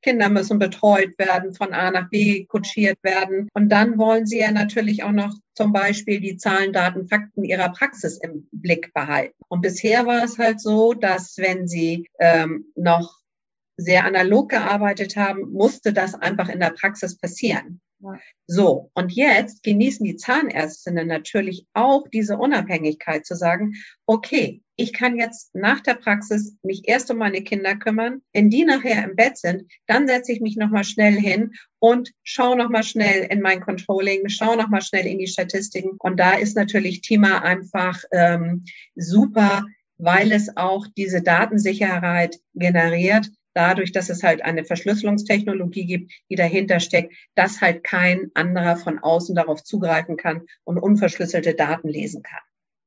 Kinder 0.04 0.30
müssen 0.30 0.60
betreut 0.60 1.18
werden, 1.18 1.54
von 1.54 1.74
A 1.74 1.90
nach 1.90 2.10
B 2.10 2.46
kutschiert 2.46 3.00
werden. 3.02 3.50
Und 3.54 3.70
dann 3.70 3.98
wollen 3.98 4.28
sie 4.28 4.40
ja 4.40 4.52
natürlich 4.52 5.04
auch 5.04 5.12
noch 5.12 5.34
zum 5.56 5.74
Beispiel 5.74 6.20
die 6.20 6.38
Zahlen, 6.38 6.72
Daten, 6.72 7.08
Fakten 7.08 7.44
ihrer 7.44 7.70
Praxis 7.70 8.20
im 8.20 8.48
Blick 8.52 8.94
behalten. 8.94 9.36
Und 9.48 9.62
bisher 9.62 10.06
war 10.06 10.24
es 10.24 10.38
halt 10.38 10.62
so, 10.62 10.94
dass 10.94 11.38
wenn 11.38 11.68
sie 11.68 12.08
ähm, 12.20 12.66
noch 12.76 13.18
sehr 13.78 14.06
analog 14.06 14.50
gearbeitet 14.50 15.16
haben, 15.16 15.52
musste 15.52 15.92
das 15.92 16.14
einfach 16.14 16.50
in 16.50 16.60
der 16.60 16.72
Praxis 16.72 17.18
passieren. 17.18 17.82
So, 18.46 18.92
und 18.94 19.12
jetzt 19.12 19.64
genießen 19.64 20.06
die 20.06 20.16
Zahnärztinnen 20.16 21.08
natürlich 21.08 21.66
auch 21.74 22.08
diese 22.08 22.38
Unabhängigkeit 22.38 23.26
zu 23.26 23.36
sagen, 23.36 23.74
okay, 24.06 24.62
ich 24.76 24.94
kann 24.94 25.18
jetzt 25.18 25.56
nach 25.56 25.82
der 25.82 25.96
Praxis 25.96 26.56
mich 26.62 26.88
erst 26.88 27.10
um 27.10 27.18
meine 27.18 27.42
Kinder 27.42 27.76
kümmern. 27.76 28.22
Wenn 28.32 28.52
die 28.52 28.64
nachher 28.64 29.04
im 29.04 29.16
Bett 29.16 29.38
sind, 29.38 29.64
dann 29.88 30.08
setze 30.08 30.32
ich 30.32 30.40
mich 30.40 30.56
nochmal 30.56 30.84
schnell 30.84 31.20
hin 31.20 31.54
und 31.80 32.12
schaue 32.24 32.56
nochmal 32.56 32.84
schnell 32.84 33.26
in 33.32 33.42
mein 33.42 33.60
Controlling, 33.60 34.30
schaue 34.30 34.56
nochmal 34.56 34.84
schnell 34.84 35.08
in 35.08 35.18
die 35.18 35.28
Statistiken. 35.28 35.98
Und 35.98 36.20
da 36.20 36.34
ist 36.34 36.56
natürlich 36.56 37.02
Thema 37.02 37.42
einfach 37.42 38.04
ähm, 38.12 38.66
super, 38.96 39.66
weil 39.98 40.32
es 40.32 40.56
auch 40.56 40.86
diese 40.96 41.24
Datensicherheit 41.24 42.38
generiert, 42.54 43.32
dadurch, 43.58 43.92
dass 43.92 44.10
es 44.10 44.24
halt 44.24 44.44
eine 44.44 44.64
Verschlüsselungstechnologie 44.64 45.86
gibt, 45.86 46.12
die 46.30 46.36
dahinter 46.36 46.80
steckt, 46.80 47.14
dass 47.36 47.60
halt 47.60 47.84
kein 47.84 48.32
anderer 48.36 48.78
von 48.78 49.00
außen 49.00 49.36
darauf 49.36 49.64
zugreifen 49.64 50.16
kann 50.16 50.44
und 50.64 50.78
unverschlüsselte 50.78 51.56
Daten 51.56 51.90
lesen 51.90 52.24
kann 52.24 52.40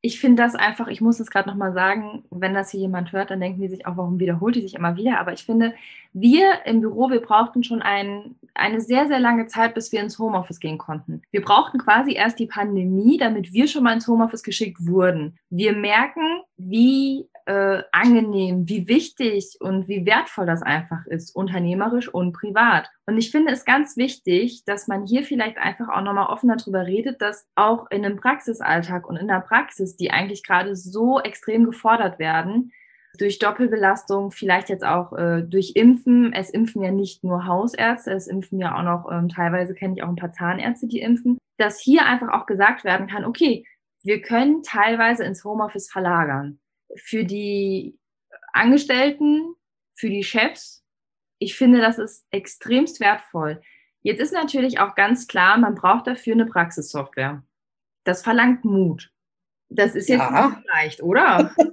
ich 0.02 0.18
finde 0.18 0.42
das 0.42 0.54
einfach, 0.54 0.88
ich 0.88 1.02
muss 1.02 1.20
es 1.20 1.30
gerade 1.30 1.48
nochmal 1.48 1.74
sagen, 1.74 2.24
wenn 2.30 2.54
das 2.54 2.70
hier 2.70 2.80
jemand 2.80 3.12
hört, 3.12 3.30
dann 3.30 3.40
denken 3.40 3.60
die 3.60 3.68
sich 3.68 3.86
auch, 3.86 3.98
warum 3.98 4.18
wiederholt 4.18 4.54
die 4.54 4.62
sich 4.62 4.74
immer 4.74 4.96
wieder? 4.96 5.20
Aber 5.20 5.34
ich 5.34 5.44
finde, 5.44 5.74
wir 6.14 6.64
im 6.64 6.80
Büro, 6.80 7.10
wir 7.10 7.20
brauchten 7.20 7.62
schon 7.64 7.82
ein, 7.82 8.34
eine 8.54 8.80
sehr, 8.80 9.08
sehr 9.08 9.20
lange 9.20 9.46
Zeit, 9.46 9.74
bis 9.74 9.92
wir 9.92 10.00
ins 10.00 10.18
Homeoffice 10.18 10.58
gehen 10.58 10.78
konnten. 10.78 11.20
Wir 11.32 11.42
brauchten 11.42 11.78
quasi 11.78 12.14
erst 12.14 12.38
die 12.38 12.46
Pandemie, 12.46 13.18
damit 13.18 13.52
wir 13.52 13.68
schon 13.68 13.84
mal 13.84 13.92
ins 13.92 14.08
Homeoffice 14.08 14.42
geschickt 14.42 14.78
wurden. 14.86 15.38
Wir 15.50 15.74
merken, 15.74 16.40
wie 16.56 17.26
äh, 17.50 17.82
angenehm, 17.90 18.68
wie 18.68 18.86
wichtig 18.86 19.56
und 19.58 19.88
wie 19.88 20.06
wertvoll 20.06 20.46
das 20.46 20.62
einfach 20.62 21.04
ist, 21.06 21.34
unternehmerisch 21.34 22.08
und 22.08 22.30
privat. 22.32 22.88
Und 23.06 23.18
ich 23.18 23.32
finde 23.32 23.52
es 23.52 23.64
ganz 23.64 23.96
wichtig, 23.96 24.64
dass 24.66 24.86
man 24.86 25.04
hier 25.04 25.24
vielleicht 25.24 25.58
einfach 25.58 25.88
auch 25.88 26.02
nochmal 26.02 26.28
offener 26.28 26.54
darüber 26.56 26.86
redet, 26.86 27.20
dass 27.20 27.48
auch 27.56 27.90
in 27.90 28.04
einem 28.04 28.18
Praxisalltag 28.18 29.08
und 29.08 29.16
in 29.16 29.26
der 29.26 29.40
Praxis, 29.40 29.96
die 29.96 30.12
eigentlich 30.12 30.44
gerade 30.44 30.76
so 30.76 31.18
extrem 31.18 31.64
gefordert 31.64 32.20
werden, 32.20 32.70
durch 33.18 33.40
Doppelbelastung, 33.40 34.30
vielleicht 34.30 34.68
jetzt 34.68 34.84
auch 34.84 35.12
äh, 35.12 35.42
durch 35.42 35.72
Impfen. 35.74 36.32
Es 36.32 36.50
impfen 36.50 36.84
ja 36.84 36.92
nicht 36.92 37.24
nur 37.24 37.46
Hausärzte, 37.46 38.12
es 38.12 38.28
impfen 38.28 38.60
ja 38.60 38.78
auch 38.78 38.84
noch, 38.84 39.10
ähm, 39.10 39.28
teilweise 39.28 39.74
kenne 39.74 39.94
ich 39.96 40.04
auch 40.04 40.08
ein 40.08 40.14
paar 40.14 40.30
Zahnärzte, 40.30 40.86
die 40.86 41.00
impfen, 41.00 41.36
dass 41.58 41.80
hier 41.80 42.06
einfach 42.06 42.28
auch 42.28 42.46
gesagt 42.46 42.84
werden 42.84 43.08
kann, 43.08 43.24
okay, 43.24 43.66
wir 44.04 44.22
können 44.22 44.62
teilweise 44.62 45.24
ins 45.24 45.42
Homeoffice 45.42 45.90
verlagern 45.90 46.60
für 46.96 47.24
die 47.24 47.98
Angestellten, 48.52 49.54
für 49.94 50.10
die 50.10 50.24
Chefs. 50.24 50.84
Ich 51.38 51.56
finde, 51.56 51.80
das 51.80 51.98
ist 51.98 52.26
extremst 52.30 53.00
wertvoll. 53.00 53.60
Jetzt 54.02 54.20
ist 54.20 54.32
natürlich 54.32 54.78
auch 54.78 54.94
ganz 54.94 55.26
klar, 55.26 55.58
man 55.58 55.74
braucht 55.74 56.06
dafür 56.06 56.34
eine 56.34 56.46
Praxissoftware. 56.46 57.42
Das 58.04 58.22
verlangt 58.22 58.64
Mut. 58.64 59.12
Das 59.68 59.94
ist 59.94 60.08
jetzt 60.08 60.20
ja. 60.20 60.48
nicht 60.48 60.66
leicht, 60.66 61.02
oder? 61.02 61.54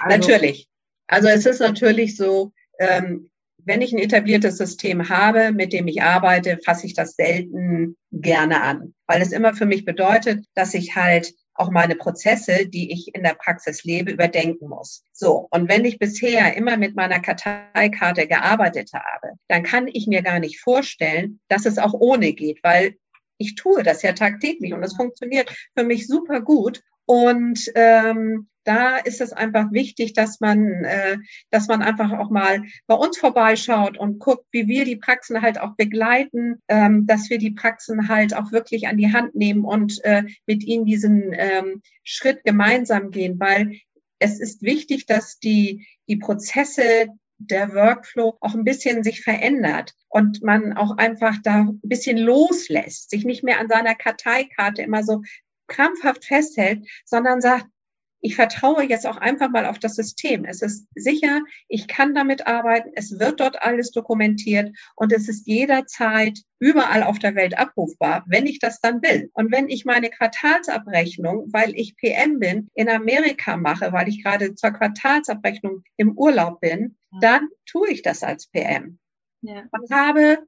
Also, 0.00 0.16
natürlich. 0.16 0.66
Also 1.08 1.28
es 1.28 1.44
ist 1.44 1.60
natürlich 1.60 2.16
so, 2.16 2.52
ähm, 2.78 3.30
wenn 3.58 3.82
ich 3.82 3.92
ein 3.92 3.98
etabliertes 3.98 4.56
System 4.56 5.08
habe, 5.10 5.52
mit 5.52 5.74
dem 5.74 5.86
ich 5.88 6.02
arbeite, 6.02 6.58
fasse 6.64 6.86
ich 6.86 6.94
das 6.94 7.16
selten 7.16 7.96
gerne 8.10 8.62
an, 8.62 8.94
weil 9.06 9.20
es 9.20 9.30
immer 9.30 9.54
für 9.54 9.66
mich 9.66 9.84
bedeutet, 9.84 10.46
dass 10.54 10.72
ich 10.72 10.96
halt 10.96 11.34
auch 11.58 11.70
meine 11.70 11.96
Prozesse, 11.96 12.66
die 12.66 12.92
ich 12.92 13.14
in 13.14 13.22
der 13.22 13.34
Praxis 13.34 13.84
lebe, 13.84 14.12
überdenken 14.12 14.68
muss. 14.68 15.02
So, 15.12 15.48
und 15.50 15.68
wenn 15.68 15.84
ich 15.84 15.98
bisher 15.98 16.56
immer 16.56 16.76
mit 16.76 16.94
meiner 16.94 17.20
Karteikarte 17.20 18.26
gearbeitet 18.26 18.92
habe, 18.92 19.34
dann 19.48 19.62
kann 19.62 19.88
ich 19.88 20.06
mir 20.06 20.22
gar 20.22 20.38
nicht 20.38 20.60
vorstellen, 20.60 21.40
dass 21.48 21.66
es 21.66 21.78
auch 21.78 21.94
ohne 21.94 22.32
geht, 22.32 22.60
weil 22.62 22.96
ich 23.38 23.54
tue 23.54 23.82
das 23.82 24.02
ja 24.02 24.12
tagtäglich 24.12 24.72
und 24.72 24.82
es 24.82 24.96
funktioniert 24.96 25.54
für 25.76 25.84
mich 25.84 26.06
super 26.06 26.40
gut. 26.40 26.82
Und 27.08 27.72
ähm, 27.74 28.48
da 28.64 28.98
ist 28.98 29.22
es 29.22 29.32
einfach 29.32 29.72
wichtig, 29.72 30.12
dass 30.12 30.40
man, 30.40 30.84
äh, 30.84 31.16
dass 31.50 31.68
man 31.68 31.80
einfach 31.80 32.12
auch 32.12 32.28
mal 32.28 32.62
bei 32.86 32.94
uns 32.94 33.16
vorbeischaut 33.16 33.96
und 33.96 34.18
guckt, 34.18 34.44
wie 34.52 34.68
wir 34.68 34.84
die 34.84 34.96
Praxen 34.96 35.40
halt 35.40 35.58
auch 35.58 35.74
begleiten, 35.74 36.62
ähm, 36.68 37.06
dass 37.06 37.30
wir 37.30 37.38
die 37.38 37.52
Praxen 37.52 38.08
halt 38.08 38.36
auch 38.36 38.52
wirklich 38.52 38.88
an 38.88 38.98
die 38.98 39.10
Hand 39.10 39.34
nehmen 39.34 39.64
und 39.64 40.04
äh, 40.04 40.24
mit 40.44 40.62
ihnen 40.64 40.84
diesen 40.84 41.32
ähm, 41.32 41.80
Schritt 42.04 42.44
gemeinsam 42.44 43.10
gehen, 43.10 43.40
weil 43.40 43.80
es 44.18 44.38
ist 44.38 44.60
wichtig, 44.60 45.06
dass 45.06 45.38
die, 45.38 45.86
die 46.06 46.16
Prozesse 46.16 47.06
der 47.38 47.72
Workflow 47.72 48.36
auch 48.40 48.54
ein 48.54 48.64
bisschen 48.64 49.02
sich 49.02 49.22
verändert 49.22 49.94
und 50.08 50.42
man 50.42 50.74
auch 50.74 50.98
einfach 50.98 51.38
da 51.42 51.60
ein 51.60 51.80
bisschen 51.82 52.18
loslässt, 52.18 53.08
sich 53.08 53.24
nicht 53.24 53.44
mehr 53.44 53.60
an 53.60 53.68
seiner 53.68 53.94
Karteikarte 53.94 54.82
immer 54.82 55.04
so 55.04 55.22
krampfhaft 55.68 56.24
festhält, 56.24 56.86
sondern 57.04 57.40
sagt, 57.40 57.66
ich 58.20 58.34
vertraue 58.34 58.84
jetzt 58.84 59.06
auch 59.06 59.16
einfach 59.16 59.50
mal 59.50 59.66
auf 59.66 59.78
das 59.78 59.94
System. 59.94 60.44
Es 60.44 60.62
ist 60.62 60.86
sicher, 60.94 61.42
ich 61.68 61.86
kann 61.86 62.14
damit 62.14 62.46
arbeiten, 62.46 62.90
es 62.94 63.18
wird 63.18 63.40
dort 63.40 63.62
alles 63.62 63.92
dokumentiert 63.92 64.76
und 64.96 65.12
es 65.12 65.28
ist 65.28 65.46
jederzeit 65.46 66.40
überall 66.58 67.04
auf 67.04 67.18
der 67.18 67.34
Welt 67.36 67.56
abrufbar, 67.56 68.24
wenn 68.26 68.46
ich 68.46 68.58
das 68.58 68.80
dann 68.80 69.02
will. 69.02 69.30
Und 69.34 69.52
wenn 69.52 69.68
ich 69.68 69.84
meine 69.84 70.10
Quartalsabrechnung, 70.10 71.48
weil 71.52 71.74
ich 71.76 71.96
PM 71.96 72.40
bin, 72.40 72.68
in 72.74 72.88
Amerika 72.88 73.56
mache, 73.56 73.92
weil 73.92 74.08
ich 74.08 74.24
gerade 74.24 74.54
zur 74.54 74.72
Quartalsabrechnung 74.72 75.84
im 75.96 76.18
Urlaub 76.18 76.60
bin, 76.60 76.96
dann 77.20 77.48
tue 77.66 77.90
ich 77.90 78.02
das 78.02 78.22
als 78.22 78.48
PM. 78.48 78.98
Ja. 79.42 79.62
Und 79.70 79.90
habe 79.92 80.38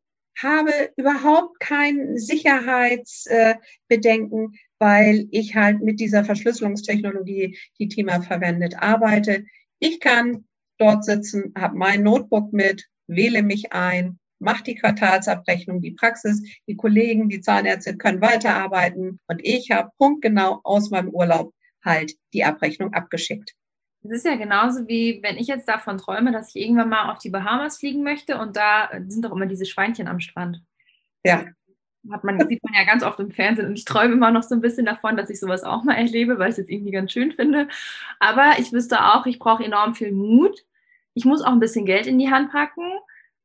habe 0.42 0.90
überhaupt 0.96 1.60
kein 1.60 2.16
Sicherheitsbedenken, 2.16 4.58
weil 4.80 5.28
ich 5.30 5.54
halt 5.54 5.82
mit 5.82 6.00
dieser 6.00 6.24
Verschlüsselungstechnologie, 6.24 7.56
die 7.78 7.88
Thema 7.88 8.22
verwendet, 8.22 8.74
arbeite. 8.78 9.44
Ich 9.78 10.00
kann 10.00 10.46
dort 10.78 11.04
sitzen, 11.04 11.52
habe 11.56 11.76
mein 11.76 12.02
Notebook 12.02 12.52
mit, 12.52 12.86
wähle 13.06 13.42
mich 13.42 13.72
ein, 13.72 14.18
mache 14.38 14.64
die 14.64 14.74
Quartalsabrechnung, 14.74 15.82
die 15.82 15.92
Praxis, 15.92 16.42
die 16.66 16.76
Kollegen, 16.76 17.28
die 17.28 17.42
Zahnärzte 17.42 17.96
können 17.96 18.22
weiterarbeiten 18.22 19.20
und 19.28 19.40
ich 19.44 19.70
habe 19.70 19.90
punktgenau 19.98 20.60
aus 20.64 20.90
meinem 20.90 21.10
Urlaub 21.10 21.52
halt 21.84 22.14
die 22.32 22.44
Abrechnung 22.44 22.94
abgeschickt. 22.94 23.52
Das 24.02 24.12
ist 24.12 24.24
ja 24.24 24.36
genauso 24.36 24.88
wie, 24.88 25.20
wenn 25.22 25.36
ich 25.36 25.46
jetzt 25.46 25.68
davon 25.68 25.98
träume, 25.98 26.32
dass 26.32 26.54
ich 26.54 26.62
irgendwann 26.62 26.88
mal 26.88 27.12
auf 27.12 27.18
die 27.18 27.28
Bahamas 27.28 27.76
fliegen 27.76 28.02
möchte 28.02 28.38
und 28.38 28.56
da 28.56 28.88
sind 29.08 29.26
doch 29.26 29.32
immer 29.32 29.44
diese 29.44 29.66
Schweinchen 29.66 30.08
am 30.08 30.20
Strand. 30.20 30.62
Ja 31.22 31.44
hat 32.10 32.24
man, 32.24 32.48
sieht 32.48 32.62
man 32.64 32.74
ja 32.74 32.84
ganz 32.84 33.02
oft 33.02 33.20
im 33.20 33.30
Fernsehen 33.30 33.66
und 33.66 33.78
ich 33.78 33.84
träume 33.84 34.14
immer 34.14 34.30
noch 34.30 34.42
so 34.42 34.54
ein 34.54 34.60
bisschen 34.60 34.86
davon, 34.86 35.16
dass 35.16 35.30
ich 35.30 35.38
sowas 35.38 35.64
auch 35.64 35.84
mal 35.84 35.94
erlebe, 35.94 36.38
weil 36.38 36.50
ich 36.50 36.58
es 36.58 36.68
irgendwie 36.68 36.92
ganz 36.92 37.12
schön 37.12 37.32
finde. 37.32 37.68
Aber 38.18 38.52
ich 38.58 38.72
wüsste 38.72 39.04
auch, 39.04 39.26
ich 39.26 39.38
brauche 39.38 39.64
enorm 39.64 39.94
viel 39.94 40.12
Mut. 40.12 40.64
Ich 41.14 41.24
muss 41.24 41.42
auch 41.42 41.52
ein 41.52 41.60
bisschen 41.60 41.84
Geld 41.84 42.06
in 42.06 42.18
die 42.18 42.30
Hand 42.30 42.52
packen 42.52 42.90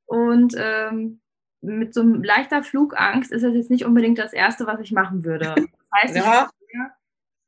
und 0.05 0.55
ähm, 0.57 1.19
mit 1.61 1.93
so 1.93 2.01
einem 2.01 2.23
leichter 2.23 2.63
Flugangst 2.63 3.31
ist 3.31 3.43
das 3.43 3.55
jetzt 3.55 3.71
nicht 3.71 3.85
unbedingt 3.85 4.19
das 4.19 4.33
Erste, 4.33 4.67
was 4.67 4.79
ich 4.79 4.91
machen 4.91 5.25
würde. 5.25 5.55
Das 5.55 6.03
heißt, 6.03 6.15
ja. 6.15 6.49
ich 6.59 6.77
würde 6.77 6.91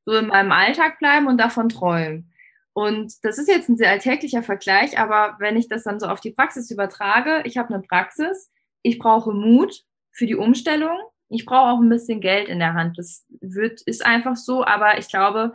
so 0.05 0.13
in 0.13 0.27
meinem 0.27 0.51
Alltag 0.51 0.99
bleiben 0.99 1.27
und 1.27 1.37
davon 1.37 1.69
träumen. 1.69 2.31
Und 2.73 3.13
das 3.23 3.37
ist 3.37 3.47
jetzt 3.47 3.69
ein 3.69 3.77
sehr 3.77 3.89
alltäglicher 3.89 4.43
Vergleich, 4.43 4.99
aber 4.99 5.35
wenn 5.39 5.57
ich 5.57 5.67
das 5.67 5.83
dann 5.83 5.99
so 5.99 6.07
auf 6.07 6.19
die 6.19 6.31
Praxis 6.31 6.69
übertrage, 6.69 7.41
ich 7.45 7.57
habe 7.57 7.73
eine 7.73 7.81
Praxis, 7.83 8.51
ich 8.83 8.99
brauche 8.99 9.33
Mut, 9.33 9.83
für 10.17 10.25
die 10.25 10.35
Umstellung. 10.35 10.97
Ich 11.29 11.45
brauche 11.45 11.71
auch 11.71 11.79
ein 11.79 11.89
bisschen 11.89 12.21
Geld 12.21 12.49
in 12.49 12.59
der 12.59 12.73
Hand. 12.73 12.97
Das 12.97 13.25
wird, 13.39 13.81
ist 13.81 14.05
einfach 14.05 14.35
so, 14.35 14.65
aber 14.65 14.97
ich 14.97 15.09
glaube, 15.09 15.53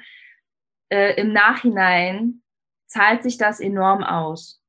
äh, 0.88 1.20
im 1.20 1.32
Nachhinein 1.32 2.42
zahlt 2.86 3.22
sich 3.22 3.38
das 3.38 3.58
enorm 3.58 4.04
aus. 4.04 4.62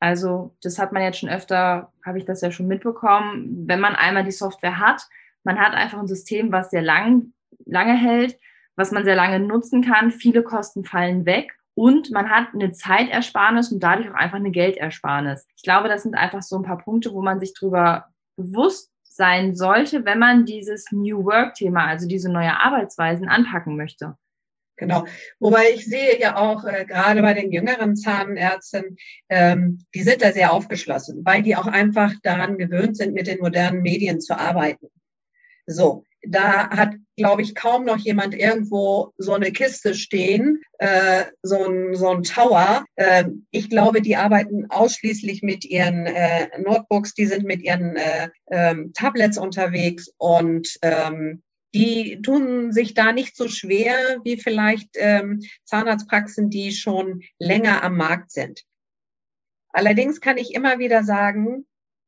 Also, 0.00 0.56
das 0.62 0.78
hat 0.78 0.92
man 0.92 1.02
jetzt 1.02 1.18
schon 1.18 1.28
öfter, 1.28 1.92
habe 2.04 2.18
ich 2.18 2.24
das 2.24 2.40
ja 2.40 2.50
schon 2.50 2.66
mitbekommen. 2.66 3.68
Wenn 3.68 3.80
man 3.80 3.94
einmal 3.94 4.24
die 4.24 4.30
Software 4.32 4.78
hat, 4.78 5.06
man 5.44 5.60
hat 5.60 5.74
einfach 5.74 5.98
ein 5.98 6.08
System, 6.08 6.50
was 6.50 6.70
sehr 6.70 6.82
lang, 6.82 7.32
lange 7.66 7.96
hält, 7.96 8.38
was 8.76 8.92
man 8.92 9.04
sehr 9.04 9.14
lange 9.14 9.38
nutzen 9.38 9.82
kann. 9.82 10.10
Viele 10.10 10.42
Kosten 10.42 10.84
fallen 10.84 11.26
weg 11.26 11.54
und 11.74 12.10
man 12.10 12.30
hat 12.30 12.48
eine 12.54 12.72
Zeitersparnis 12.72 13.70
und 13.70 13.80
dadurch 13.80 14.10
auch 14.10 14.14
einfach 14.14 14.38
eine 14.38 14.50
Geldersparnis. 14.50 15.46
Ich 15.54 15.62
glaube, 15.62 15.88
das 15.88 16.02
sind 16.02 16.14
einfach 16.14 16.42
so 16.42 16.56
ein 16.56 16.62
paar 16.62 16.78
Punkte, 16.78 17.12
wo 17.12 17.22
man 17.22 17.38
sich 17.38 17.52
drüber 17.54 18.08
bewusst 18.36 18.89
sein 19.10 19.54
sollte, 19.56 20.04
wenn 20.04 20.18
man 20.18 20.44
dieses 20.44 20.86
New 20.92 21.24
Work-Thema, 21.24 21.86
also 21.86 22.06
diese 22.06 22.30
neue 22.30 22.58
Arbeitsweisen 22.58 23.28
anpacken 23.28 23.76
möchte. 23.76 24.16
Genau. 24.76 25.04
Wobei 25.38 25.72
ich 25.74 25.84
sehe 25.84 26.18
ja 26.18 26.36
auch 26.36 26.64
äh, 26.64 26.86
gerade 26.86 27.20
bei 27.20 27.34
den 27.34 27.52
jüngeren 27.52 27.96
Zahnärzten, 27.96 28.96
ähm, 29.28 29.84
die 29.94 30.02
sind 30.02 30.22
da 30.22 30.32
sehr 30.32 30.54
aufgeschlossen, 30.54 31.22
weil 31.24 31.42
die 31.42 31.54
auch 31.54 31.66
einfach 31.66 32.14
daran 32.22 32.56
gewöhnt 32.56 32.96
sind, 32.96 33.12
mit 33.12 33.26
den 33.26 33.40
modernen 33.40 33.82
Medien 33.82 34.22
zu 34.22 34.38
arbeiten. 34.38 34.86
So, 35.66 36.04
da 36.22 36.70
hat, 36.70 36.94
glaube 37.16 37.42
ich, 37.42 37.54
kaum 37.54 37.84
noch 37.84 37.98
jemand 37.98 38.34
irgendwo 38.34 39.12
so 39.16 39.32
eine 39.32 39.52
Kiste 39.52 39.94
stehen, 39.94 40.60
äh, 40.78 41.24
so, 41.42 41.66
ein, 41.66 41.94
so 41.94 42.08
ein 42.08 42.22
Tower. 42.22 42.84
Äh, 42.96 43.24
ich 43.50 43.70
glaube, 43.70 44.02
die 44.02 44.16
arbeiten 44.16 44.66
ausschließlich 44.70 45.42
mit 45.42 45.64
ihren 45.64 46.06
äh, 46.06 46.48
Notebooks, 46.58 47.14
die 47.14 47.26
sind 47.26 47.44
mit 47.44 47.62
ihren 47.62 47.96
äh, 47.96 48.28
ähm, 48.50 48.92
Tablets 48.92 49.38
unterwegs 49.38 50.12
und 50.18 50.76
ähm, 50.82 51.42
die 51.74 52.20
tun 52.22 52.72
sich 52.72 52.94
da 52.94 53.12
nicht 53.12 53.36
so 53.36 53.48
schwer 53.48 53.94
wie 54.24 54.36
vielleicht 54.36 54.90
ähm, 54.94 55.40
Zahnarztpraxen, 55.64 56.50
die 56.50 56.72
schon 56.72 57.22
länger 57.38 57.82
am 57.82 57.96
Markt 57.96 58.32
sind. 58.32 58.64
Allerdings 59.72 60.20
kann 60.20 60.36
ich 60.36 60.52
immer 60.52 60.80
wieder 60.80 61.04
sagen, 61.04 61.66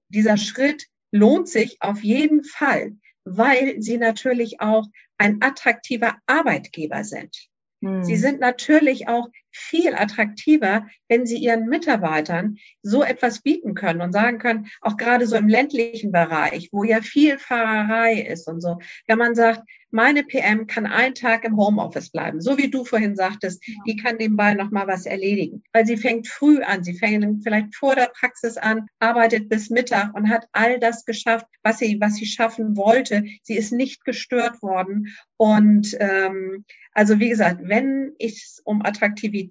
dieser 0.08 0.36
Schritt 0.36 0.86
lohnt 1.12 1.48
sich 1.48 1.76
auf 1.80 2.02
jeden 2.02 2.42
Fall 2.42 2.96
weil 3.24 3.80
sie 3.80 3.98
natürlich 3.98 4.60
auch 4.60 4.86
ein 5.18 5.42
attraktiver 5.42 6.16
Arbeitgeber 6.26 7.04
sind. 7.04 7.48
Hm. 7.82 8.04
Sie 8.04 8.16
sind 8.16 8.40
natürlich 8.40 9.08
auch 9.08 9.28
viel 9.52 9.94
attraktiver, 9.94 10.86
wenn 11.08 11.26
sie 11.26 11.38
ihren 11.38 11.66
Mitarbeitern 11.66 12.56
so 12.82 13.02
etwas 13.02 13.42
bieten 13.42 13.74
können 13.74 14.00
und 14.00 14.12
sagen 14.12 14.38
können, 14.38 14.68
auch 14.80 14.96
gerade 14.96 15.26
so 15.26 15.36
im 15.36 15.48
ländlichen 15.48 16.12
Bereich, 16.12 16.68
wo 16.72 16.84
ja 16.84 17.00
viel 17.00 17.38
Fahrerei 17.38 18.20
ist 18.20 18.48
und 18.48 18.60
so, 18.60 18.78
wenn 19.06 19.18
man 19.18 19.34
sagt, 19.34 19.62
meine 19.92 20.24
PM 20.24 20.66
kann 20.66 20.86
einen 20.86 21.14
Tag 21.14 21.44
im 21.44 21.58
Homeoffice 21.58 22.10
bleiben, 22.10 22.40
so 22.40 22.56
wie 22.56 22.70
du 22.70 22.84
vorhin 22.84 23.14
sagtest, 23.14 23.62
die 23.86 23.96
kann 23.96 24.16
nebenbei 24.16 24.54
noch 24.54 24.70
mal 24.70 24.86
was 24.86 25.04
erledigen, 25.04 25.62
weil 25.72 25.86
sie 25.86 25.98
fängt 25.98 26.26
früh 26.26 26.62
an, 26.62 26.82
sie 26.82 26.94
fängt 26.94 27.44
vielleicht 27.44 27.76
vor 27.76 27.94
der 27.94 28.10
Praxis 28.18 28.56
an, 28.56 28.86
arbeitet 29.00 29.50
bis 29.50 29.68
Mittag 29.68 30.14
und 30.14 30.30
hat 30.30 30.48
all 30.52 30.80
das 30.80 31.04
geschafft, 31.04 31.46
was 31.62 31.78
sie 31.78 31.98
was 32.00 32.14
sie 32.14 32.26
schaffen 32.26 32.76
wollte. 32.76 33.24
Sie 33.42 33.54
ist 33.54 33.70
nicht 33.70 34.04
gestört 34.04 34.62
worden 34.62 35.14
und 35.36 35.94
ähm, 36.00 36.64
also 36.94 37.20
wie 37.20 37.28
gesagt, 37.28 37.60
wenn 37.62 38.12
es 38.18 38.60
um 38.64 38.84
Attraktivität 38.84 39.41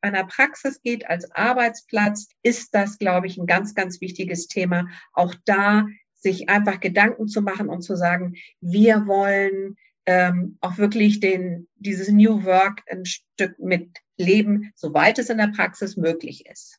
einer 0.00 0.24
Praxis 0.24 0.80
geht 0.82 1.08
als 1.08 1.30
Arbeitsplatz, 1.32 2.28
ist 2.42 2.74
das, 2.74 2.98
glaube 2.98 3.26
ich, 3.26 3.36
ein 3.36 3.46
ganz, 3.46 3.74
ganz 3.74 4.00
wichtiges 4.00 4.46
Thema. 4.48 4.88
Auch 5.12 5.34
da 5.44 5.86
sich 6.14 6.48
einfach 6.48 6.80
Gedanken 6.80 7.28
zu 7.28 7.42
machen 7.42 7.68
und 7.68 7.82
zu 7.82 7.96
sagen, 7.96 8.34
wir 8.60 9.06
wollen 9.06 9.76
ähm, 10.06 10.56
auch 10.60 10.78
wirklich 10.78 11.20
den, 11.20 11.68
dieses 11.76 12.08
New 12.08 12.44
Work 12.44 12.82
ein 12.90 13.04
Stück 13.04 13.58
mit 13.58 13.98
leben, 14.16 14.72
soweit 14.74 15.18
es 15.18 15.30
in 15.30 15.38
der 15.38 15.52
Praxis 15.54 15.96
möglich 15.96 16.46
ist. 16.46 16.78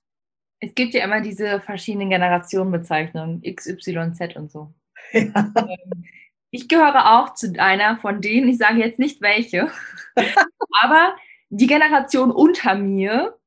Es 0.59 0.73
gibt 0.73 0.93
ja 0.93 1.03
immer 1.03 1.21
diese 1.21 1.59
verschiedenen 1.61 2.09
Generationenbezeichnungen, 2.09 3.43
X, 3.43 3.67
Y, 3.67 4.13
Z 4.13 4.35
und 4.35 4.51
so. 4.51 4.73
Ja. 5.13 5.53
Ähm, 5.55 6.03
ich 6.49 6.67
gehöre 6.67 7.19
auch 7.19 7.33
zu 7.33 7.53
einer 7.59 7.97
von 7.97 8.21
denen, 8.21 8.49
ich 8.49 8.57
sage 8.57 8.79
jetzt 8.79 8.99
nicht 8.99 9.21
welche, 9.21 9.69
aber 10.81 11.15
die 11.49 11.67
Generation 11.67 12.31
unter 12.31 12.75
mir, 12.75 13.37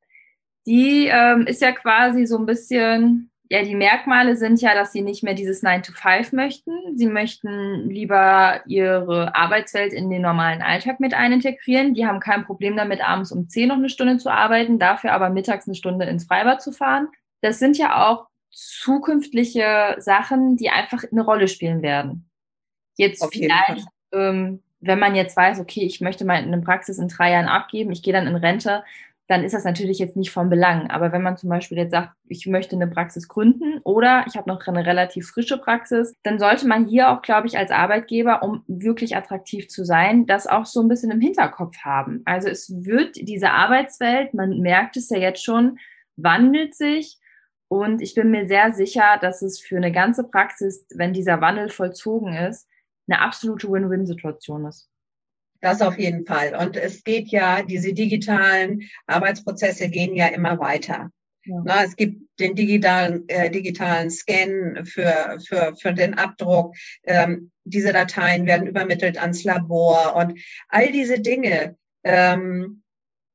die 0.66 1.06
ähm, 1.06 1.46
ist 1.46 1.62
ja 1.62 1.72
quasi 1.72 2.26
so 2.26 2.38
ein 2.38 2.46
bisschen, 2.46 3.30
ja, 3.48 3.62
die 3.62 3.74
Merkmale 3.74 4.36
sind 4.36 4.60
ja, 4.60 4.74
dass 4.74 4.92
sie 4.92 5.02
nicht 5.02 5.22
mehr 5.22 5.34
dieses 5.34 5.62
9 5.62 5.82
to 5.82 5.92
5 5.92 6.32
möchten. 6.32 6.72
Sie 6.96 7.06
möchten 7.06 7.90
lieber 7.90 8.60
ihre 8.66 9.34
Arbeitswelt 9.34 9.92
in 9.92 10.10
den 10.10 10.22
normalen 10.22 10.62
Alltag 10.62 11.00
mit 11.00 11.14
einintegrieren. 11.14 11.94
Die 11.94 12.06
haben 12.06 12.20
kein 12.20 12.44
Problem 12.44 12.76
damit, 12.76 13.00
abends 13.00 13.32
um 13.32 13.48
10 13.48 13.68
noch 13.68 13.76
eine 13.76 13.88
Stunde 13.88 14.18
zu 14.18 14.30
arbeiten, 14.30 14.78
dafür 14.78 15.12
aber 15.12 15.30
mittags 15.30 15.66
eine 15.66 15.74
Stunde 15.74 16.04
ins 16.06 16.26
Freibad 16.26 16.62
zu 16.62 16.72
fahren. 16.72 17.08
Das 17.40 17.58
sind 17.58 17.78
ja 17.78 18.06
auch 18.06 18.26
zukünftige 18.50 19.96
Sachen, 19.98 20.56
die 20.56 20.70
einfach 20.70 21.04
eine 21.10 21.22
Rolle 21.22 21.48
spielen 21.48 21.82
werden. 21.82 22.28
Jetzt 22.96 23.22
Auf 23.22 23.30
vielleicht, 23.32 23.86
ähm, 24.12 24.62
wenn 24.80 24.98
man 24.98 25.14
jetzt 25.14 25.36
weiß, 25.36 25.60
okay, 25.60 25.84
ich 25.84 26.00
möchte 26.00 26.24
mal 26.24 26.36
eine 26.36 26.60
Praxis 26.60 26.98
in 26.98 27.08
drei 27.08 27.32
Jahren 27.32 27.48
abgeben, 27.48 27.92
ich 27.92 28.02
gehe 28.02 28.12
dann 28.12 28.26
in 28.26 28.36
Rente, 28.36 28.82
dann 29.30 29.44
ist 29.44 29.54
das 29.54 29.62
natürlich 29.62 30.00
jetzt 30.00 30.16
nicht 30.16 30.32
von 30.32 30.50
Belang. 30.50 30.90
Aber 30.90 31.12
wenn 31.12 31.22
man 31.22 31.36
zum 31.36 31.50
Beispiel 31.50 31.78
jetzt 31.78 31.92
sagt, 31.92 32.10
ich 32.26 32.46
möchte 32.46 32.74
eine 32.74 32.88
Praxis 32.88 33.28
gründen 33.28 33.78
oder 33.84 34.24
ich 34.26 34.36
habe 34.36 34.50
noch 34.50 34.66
eine 34.66 34.84
relativ 34.84 35.28
frische 35.28 35.56
Praxis, 35.56 36.12
dann 36.24 36.40
sollte 36.40 36.66
man 36.66 36.88
hier 36.88 37.10
auch, 37.10 37.22
glaube 37.22 37.46
ich, 37.46 37.56
als 37.56 37.70
Arbeitgeber, 37.70 38.42
um 38.42 38.64
wirklich 38.66 39.16
attraktiv 39.16 39.68
zu 39.68 39.84
sein, 39.84 40.26
das 40.26 40.48
auch 40.48 40.66
so 40.66 40.80
ein 40.80 40.88
bisschen 40.88 41.12
im 41.12 41.20
Hinterkopf 41.20 41.76
haben. 41.84 42.22
Also 42.24 42.48
es 42.48 42.72
wird 42.84 43.14
diese 43.16 43.52
Arbeitswelt, 43.52 44.34
man 44.34 44.58
merkt 44.58 44.96
es 44.96 45.10
ja 45.10 45.18
jetzt 45.18 45.44
schon, 45.44 45.78
wandelt 46.16 46.74
sich. 46.74 47.18
Und 47.68 48.02
ich 48.02 48.16
bin 48.16 48.32
mir 48.32 48.48
sehr 48.48 48.72
sicher, 48.72 49.16
dass 49.20 49.42
es 49.42 49.60
für 49.60 49.76
eine 49.76 49.92
ganze 49.92 50.24
Praxis, 50.24 50.86
wenn 50.92 51.12
dieser 51.12 51.40
Wandel 51.40 51.68
vollzogen 51.68 52.34
ist, 52.34 52.66
eine 53.10 53.20
absolute 53.20 53.70
Win-Win-Situation 53.70 54.66
ist. 54.66 54.88
Das 55.60 55.82
auf 55.82 55.98
jeden 55.98 56.24
Fall. 56.24 56.54
Und 56.54 56.76
es 56.76 57.04
geht 57.04 57.28
ja, 57.28 57.62
diese 57.62 57.92
digitalen 57.92 58.88
Arbeitsprozesse 59.06 59.88
gehen 59.88 60.14
ja 60.14 60.28
immer 60.28 60.58
weiter. 60.58 61.10
Ja. 61.44 61.62
Na, 61.64 61.84
es 61.84 61.96
gibt 61.96 62.22
den 62.38 62.54
digitalen, 62.54 63.28
äh, 63.28 63.50
digitalen 63.50 64.10
Scan 64.10 64.84
für, 64.84 65.38
für, 65.46 65.74
für 65.76 65.92
den 65.92 66.14
Abdruck. 66.14 66.74
Ähm, 67.04 67.50
diese 67.64 67.92
Dateien 67.92 68.46
werden 68.46 68.66
übermittelt 68.66 69.18
ans 69.18 69.44
Labor 69.44 70.16
und 70.16 70.38
all 70.68 70.92
diese 70.92 71.20
Dinge. 71.20 71.76
Ähm, 72.04 72.82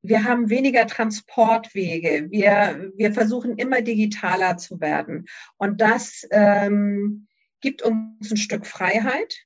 wir 0.02 0.24
haben 0.24 0.50
weniger 0.50 0.86
Transportwege. 0.86 2.28
Wir, 2.30 2.92
wir 2.96 3.12
versuchen 3.14 3.58
immer 3.58 3.82
digitaler 3.82 4.58
zu 4.58 4.80
werden. 4.80 5.26
Und 5.58 5.82
das 5.82 6.28
ähm, 6.32 7.28
gibt 7.62 7.82
uns 7.82 8.32
ein 8.32 8.38
Stück 8.38 8.68
Freiheit. 8.68 9.46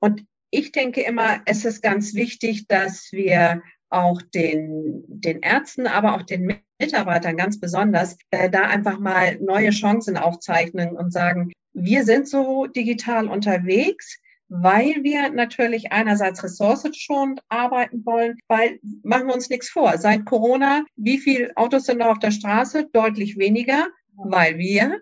Und 0.00 0.24
ich 0.50 0.72
denke 0.72 1.02
immer, 1.02 1.40
es 1.44 1.64
ist 1.64 1.82
ganz 1.82 2.14
wichtig, 2.14 2.66
dass 2.68 3.08
wir 3.12 3.62
auch 3.88 4.20
den, 4.22 5.04
den 5.06 5.40
Ärzten, 5.40 5.86
aber 5.86 6.14
auch 6.14 6.22
den 6.22 6.60
Mitarbeitern 6.78 7.36
ganz 7.36 7.60
besonders 7.60 8.16
äh, 8.30 8.50
da 8.50 8.62
einfach 8.62 8.98
mal 8.98 9.38
neue 9.40 9.70
Chancen 9.70 10.16
aufzeichnen 10.16 10.96
und 10.96 11.12
sagen, 11.12 11.52
wir 11.72 12.04
sind 12.04 12.28
so 12.28 12.66
digital 12.66 13.28
unterwegs, 13.28 14.18
weil 14.48 15.02
wir 15.02 15.30
natürlich 15.30 15.92
einerseits 15.92 16.42
ressourcenschonend 16.42 17.40
arbeiten 17.48 18.04
wollen, 18.04 18.38
weil 18.48 18.78
machen 19.02 19.26
wir 19.26 19.34
uns 19.34 19.50
nichts 19.50 19.68
vor. 19.68 19.98
Seit 19.98 20.24
Corona, 20.24 20.84
wie 20.96 21.18
viele 21.18 21.56
Autos 21.56 21.84
sind 21.84 21.98
noch 21.98 22.06
auf 22.06 22.18
der 22.18 22.30
Straße? 22.30 22.88
Deutlich 22.92 23.38
weniger, 23.38 23.88
weil 24.14 24.58
wir 24.58 25.00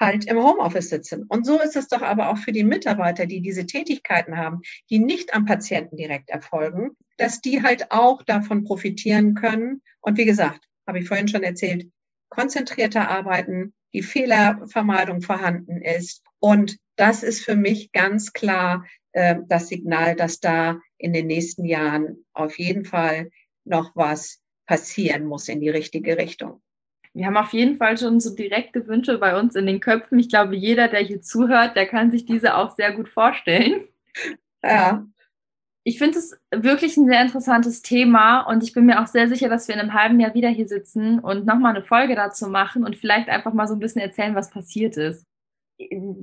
halt 0.00 0.24
im 0.24 0.38
Homeoffice 0.38 0.88
sitzen. 0.88 1.24
Und 1.28 1.44
so 1.44 1.60
ist 1.60 1.76
es 1.76 1.88
doch 1.88 2.02
aber 2.02 2.30
auch 2.30 2.38
für 2.38 2.52
die 2.52 2.64
Mitarbeiter, 2.64 3.26
die 3.26 3.42
diese 3.42 3.66
Tätigkeiten 3.66 4.38
haben, 4.38 4.62
die 4.88 4.98
nicht 4.98 5.34
am 5.34 5.44
Patienten 5.44 5.96
direkt 5.96 6.30
erfolgen, 6.30 6.96
dass 7.18 7.42
die 7.42 7.62
halt 7.62 7.92
auch 7.92 8.22
davon 8.22 8.64
profitieren 8.64 9.34
können. 9.34 9.82
Und 10.00 10.16
wie 10.16 10.24
gesagt, 10.24 10.66
habe 10.86 10.98
ich 10.98 11.06
vorhin 11.06 11.28
schon 11.28 11.42
erzählt, 11.42 11.86
konzentrierter 12.30 13.08
arbeiten, 13.10 13.74
die 13.92 14.02
Fehlervermeidung 14.02 15.20
vorhanden 15.20 15.82
ist. 15.82 16.22
Und 16.38 16.78
das 16.96 17.22
ist 17.22 17.44
für 17.44 17.56
mich 17.56 17.92
ganz 17.92 18.32
klar 18.32 18.86
äh, 19.12 19.36
das 19.48 19.68
Signal, 19.68 20.16
dass 20.16 20.40
da 20.40 20.80
in 20.96 21.12
den 21.12 21.26
nächsten 21.26 21.64
Jahren 21.64 22.24
auf 22.32 22.58
jeden 22.58 22.84
Fall 22.84 23.30
noch 23.64 23.94
was 23.94 24.40
passieren 24.66 25.26
muss 25.26 25.48
in 25.48 25.60
die 25.60 25.68
richtige 25.68 26.16
Richtung. 26.16 26.62
Wir 27.20 27.26
haben 27.26 27.36
auf 27.36 27.52
jeden 27.52 27.76
Fall 27.76 27.98
schon 27.98 28.18
so 28.18 28.34
direkte 28.34 28.86
Wünsche 28.86 29.18
bei 29.18 29.38
uns 29.38 29.54
in 29.54 29.66
den 29.66 29.80
Köpfen. 29.80 30.18
Ich 30.18 30.30
glaube, 30.30 30.56
jeder, 30.56 30.88
der 30.88 31.00
hier 31.00 31.20
zuhört, 31.20 31.76
der 31.76 31.84
kann 31.84 32.10
sich 32.10 32.24
diese 32.24 32.56
auch 32.56 32.74
sehr 32.74 32.92
gut 32.92 33.10
vorstellen. 33.10 33.82
Ja. 34.62 35.06
Ich 35.84 35.98
finde 35.98 36.18
es 36.18 36.40
wirklich 36.50 36.96
ein 36.96 37.04
sehr 37.04 37.20
interessantes 37.20 37.82
Thema 37.82 38.40
und 38.40 38.62
ich 38.62 38.72
bin 38.72 38.86
mir 38.86 39.02
auch 39.02 39.06
sehr 39.06 39.28
sicher, 39.28 39.50
dass 39.50 39.68
wir 39.68 39.74
in 39.74 39.82
einem 39.82 39.92
halben 39.92 40.18
Jahr 40.18 40.32
wieder 40.32 40.48
hier 40.48 40.66
sitzen 40.66 41.18
und 41.18 41.44
nochmal 41.44 41.74
eine 41.74 41.84
Folge 41.84 42.14
dazu 42.14 42.48
machen 42.48 42.84
und 42.84 42.96
vielleicht 42.96 43.28
einfach 43.28 43.52
mal 43.52 43.68
so 43.68 43.74
ein 43.74 43.80
bisschen 43.80 44.00
erzählen, 44.00 44.34
was 44.34 44.48
passiert 44.48 44.96
ist. 44.96 45.26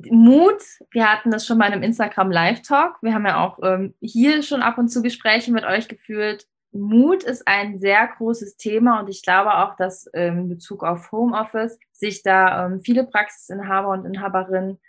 Mut, 0.10 0.64
wir 0.90 1.12
hatten 1.12 1.30
das 1.30 1.46
schon 1.46 1.60
mal 1.60 1.68
in 1.68 1.74
einem 1.74 1.84
Instagram 1.84 2.32
Live 2.32 2.64
Talk. 2.64 3.04
Wir 3.04 3.14
haben 3.14 3.26
ja 3.28 3.46
auch 3.46 3.60
ähm, 3.62 3.94
hier 4.02 4.42
schon 4.42 4.64
ab 4.64 4.80
und 4.80 4.90
zu 4.90 5.04
Gespräche 5.04 5.52
mit 5.52 5.64
euch 5.64 5.88
geführt. 5.88 6.48
Mut 6.72 7.24
ist 7.24 7.48
ein 7.48 7.80
sehr 7.80 8.08
großes 8.18 8.58
Thema 8.58 9.00
und 9.00 9.10
ich 9.10 9.24
glaube 9.24 9.56
auch, 9.58 9.76
dass 9.76 10.10
ähm, 10.14 10.40
in 10.40 10.50
Bezug 10.50 10.84
auf 10.84 11.12
Homeoffice 11.12 11.80
sich 11.92 12.24
da 12.24 12.66
ähm, 12.66 12.82
viele 12.82 13.06
Praxisinhaber 13.06 13.90
und 13.90 14.06
Inhaberinnen 14.06 14.80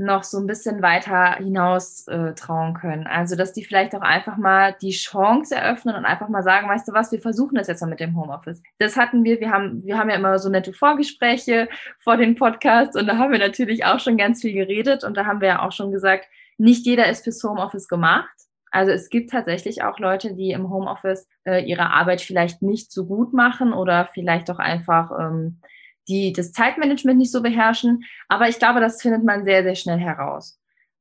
noch 0.00 0.22
so 0.22 0.38
ein 0.38 0.46
bisschen 0.46 0.80
weiter 0.80 1.34
hinaus 1.34 2.06
äh, 2.06 2.32
trauen 2.34 2.74
können. 2.74 3.08
Also, 3.08 3.34
dass 3.34 3.52
die 3.52 3.64
vielleicht 3.64 3.96
auch 3.96 4.00
einfach 4.00 4.36
mal 4.36 4.76
die 4.80 4.92
Chance 4.92 5.56
eröffnen 5.56 5.96
und 5.96 6.04
einfach 6.04 6.28
mal 6.28 6.44
sagen, 6.44 6.68
weißt 6.68 6.86
du 6.86 6.92
was, 6.92 7.10
wir 7.10 7.20
versuchen 7.20 7.56
das 7.56 7.66
jetzt 7.66 7.80
mal 7.80 7.88
mit 7.88 7.98
dem 7.98 8.16
Homeoffice. 8.16 8.62
Das 8.78 8.96
hatten 8.96 9.24
wir, 9.24 9.40
wir 9.40 9.50
haben, 9.50 9.84
wir 9.84 9.98
haben 9.98 10.08
ja 10.08 10.14
immer 10.14 10.38
so 10.38 10.48
nette 10.48 10.72
Vorgespräche 10.72 11.68
vor 11.98 12.16
den 12.16 12.36
Podcasts 12.36 12.96
und 12.96 13.08
da 13.08 13.18
haben 13.18 13.32
wir 13.32 13.40
natürlich 13.40 13.84
auch 13.84 13.98
schon 13.98 14.16
ganz 14.16 14.40
viel 14.40 14.52
geredet 14.52 15.02
und 15.02 15.16
da 15.16 15.26
haben 15.26 15.40
wir 15.40 15.48
ja 15.48 15.66
auch 15.66 15.72
schon 15.72 15.90
gesagt, 15.90 16.26
nicht 16.58 16.86
jeder 16.86 17.08
ist 17.08 17.24
fürs 17.24 17.42
Homeoffice 17.42 17.88
gemacht. 17.88 18.47
Also 18.70 18.92
es 18.92 19.08
gibt 19.08 19.30
tatsächlich 19.30 19.82
auch 19.82 19.98
Leute, 19.98 20.34
die 20.34 20.50
im 20.50 20.70
Homeoffice 20.70 21.28
äh, 21.44 21.64
ihre 21.64 21.90
Arbeit 21.90 22.20
vielleicht 22.20 22.62
nicht 22.62 22.92
so 22.92 23.06
gut 23.06 23.32
machen 23.32 23.72
oder 23.72 24.08
vielleicht 24.12 24.50
auch 24.50 24.58
einfach 24.58 25.10
ähm, 25.18 25.60
die 26.08 26.32
das 26.32 26.52
Zeitmanagement 26.52 27.18
nicht 27.18 27.32
so 27.32 27.42
beherrschen. 27.42 28.04
Aber 28.28 28.48
ich 28.48 28.58
glaube, 28.58 28.80
das 28.80 29.00
findet 29.00 29.24
man 29.24 29.44
sehr, 29.44 29.62
sehr 29.62 29.74
schnell 29.74 29.98
heraus. 29.98 30.58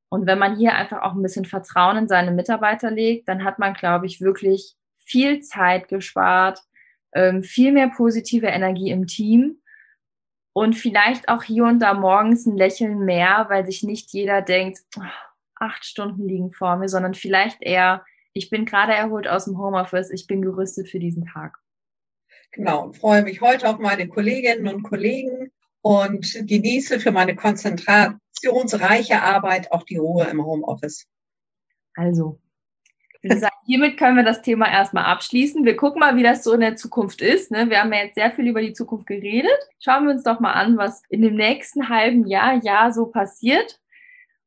Und 0.09 0.25
wenn 0.25 0.39
man 0.39 0.57
hier 0.57 0.75
einfach 0.75 1.01
auch 1.01 1.13
ein 1.13 1.21
bisschen 1.21 1.45
Vertrauen 1.45 1.97
in 1.97 2.07
seine 2.07 2.31
Mitarbeiter 2.31 2.91
legt, 2.91 3.27
dann 3.27 3.43
hat 3.43 3.59
man, 3.59 3.73
glaube 3.73 4.05
ich, 4.05 4.21
wirklich 4.21 4.75
viel 4.97 5.41
Zeit 5.41 5.87
gespart, 5.87 6.59
ähm, 7.13 7.43
viel 7.43 7.71
mehr 7.71 7.89
positive 7.89 8.47
Energie 8.47 8.91
im 8.91 9.07
Team 9.07 9.61
und 10.53 10.75
vielleicht 10.75 11.29
auch 11.29 11.43
hier 11.43 11.65
und 11.65 11.79
da 11.79 11.93
morgens 11.93 12.45
ein 12.45 12.57
Lächeln 12.57 12.99
mehr, 12.99 13.45
weil 13.49 13.65
sich 13.65 13.83
nicht 13.83 14.11
jeder 14.11 14.41
denkt, 14.41 14.79
oh, 14.97 15.01
acht 15.59 15.85
Stunden 15.85 16.27
liegen 16.27 16.51
vor 16.51 16.77
mir, 16.77 16.89
sondern 16.89 17.13
vielleicht 17.13 17.61
eher, 17.61 18.05
ich 18.33 18.49
bin 18.49 18.65
gerade 18.65 18.93
erholt 18.93 19.27
aus 19.27 19.45
dem 19.45 19.57
Homeoffice, 19.57 20.11
ich 20.11 20.27
bin 20.27 20.41
gerüstet 20.41 20.89
für 20.89 20.99
diesen 20.99 21.25
Tag. 21.25 21.57
Genau, 22.51 22.85
und 22.85 22.97
freue 22.97 23.23
mich 23.23 23.41
heute 23.41 23.69
auf 23.69 23.79
meine 23.79 24.07
Kolleginnen 24.07 24.73
und 24.73 24.83
Kollegen 24.83 25.51
und 25.81 26.47
genieße 26.47 26.99
für 26.99 27.11
meine 27.11 27.35
konzentrationsreiche 27.35 29.21
Arbeit 29.21 29.71
auch 29.71 29.83
die 29.83 29.97
Ruhe 29.97 30.25
im 30.25 30.45
Homeoffice. 30.45 31.07
Also, 31.95 32.39
Sagen, 33.23 33.55
hiermit 33.65 33.97
können 33.97 34.15
wir 34.15 34.23
das 34.23 34.41
Thema 34.41 34.71
erstmal 34.71 35.05
abschließen. 35.05 35.65
Wir 35.65 35.75
gucken 35.75 35.99
mal, 35.99 36.15
wie 36.15 36.23
das 36.23 36.43
so 36.43 36.53
in 36.53 36.61
der 36.61 36.75
Zukunft 36.75 37.21
ist. 37.21 37.51
Ne? 37.51 37.69
Wir 37.69 37.81
haben 37.81 37.91
ja 37.91 38.03
jetzt 38.03 38.15
sehr 38.15 38.31
viel 38.31 38.47
über 38.47 38.61
die 38.61 38.73
Zukunft 38.73 39.07
geredet. 39.07 39.57
Schauen 39.79 40.05
wir 40.05 40.11
uns 40.13 40.23
doch 40.23 40.39
mal 40.39 40.53
an, 40.53 40.77
was 40.77 41.01
in 41.09 41.21
dem 41.21 41.35
nächsten 41.35 41.89
halben 41.89 42.25
Jahr, 42.27 42.63
Jahr 42.63 42.93
so 42.93 43.07
passiert. 43.07 43.79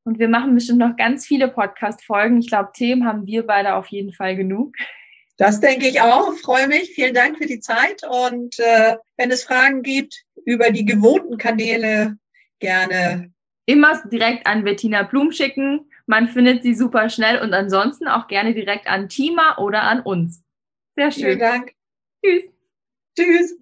Und 0.04 0.18
wir 0.18 0.28
machen 0.28 0.54
bestimmt 0.54 0.78
noch 0.78 0.96
ganz 0.96 1.26
viele 1.26 1.48
Podcast-Folgen. 1.48 2.38
Ich 2.38 2.48
glaube, 2.48 2.70
Themen 2.74 3.06
haben 3.06 3.26
wir 3.26 3.46
beide 3.46 3.74
auf 3.74 3.88
jeden 3.88 4.12
Fall 4.12 4.36
genug. 4.36 4.74
Das 5.36 5.60
denke 5.60 5.88
ich 5.88 6.00
auch. 6.00 6.34
Freue 6.34 6.68
mich. 6.68 6.90
Vielen 6.90 7.14
Dank 7.14 7.38
für 7.38 7.46
die 7.46 7.60
Zeit. 7.60 8.02
Und 8.08 8.58
äh, 8.58 8.96
wenn 9.16 9.30
es 9.30 9.44
Fragen 9.44 9.82
gibt 9.82 10.22
über 10.44 10.70
die 10.70 10.84
gewohnten 10.84 11.38
Kanäle, 11.38 12.18
gerne. 12.58 13.32
Immer 13.66 14.02
direkt 14.10 14.46
an 14.46 14.64
Bettina 14.64 15.02
Blum 15.02 15.32
schicken. 15.32 15.90
Man 16.06 16.28
findet 16.28 16.62
sie 16.62 16.74
super 16.74 17.08
schnell 17.08 17.40
und 17.40 17.54
ansonsten 17.54 18.08
auch 18.08 18.26
gerne 18.26 18.52
direkt 18.52 18.86
an 18.86 19.08
Tima 19.08 19.58
oder 19.58 19.82
an 19.82 20.00
uns. 20.00 20.42
Sehr 20.96 21.12
schön. 21.12 21.22
Vielen 21.22 21.38
Dank. 21.38 21.72
Tschüss. 22.22 22.44
Tschüss. 23.16 23.59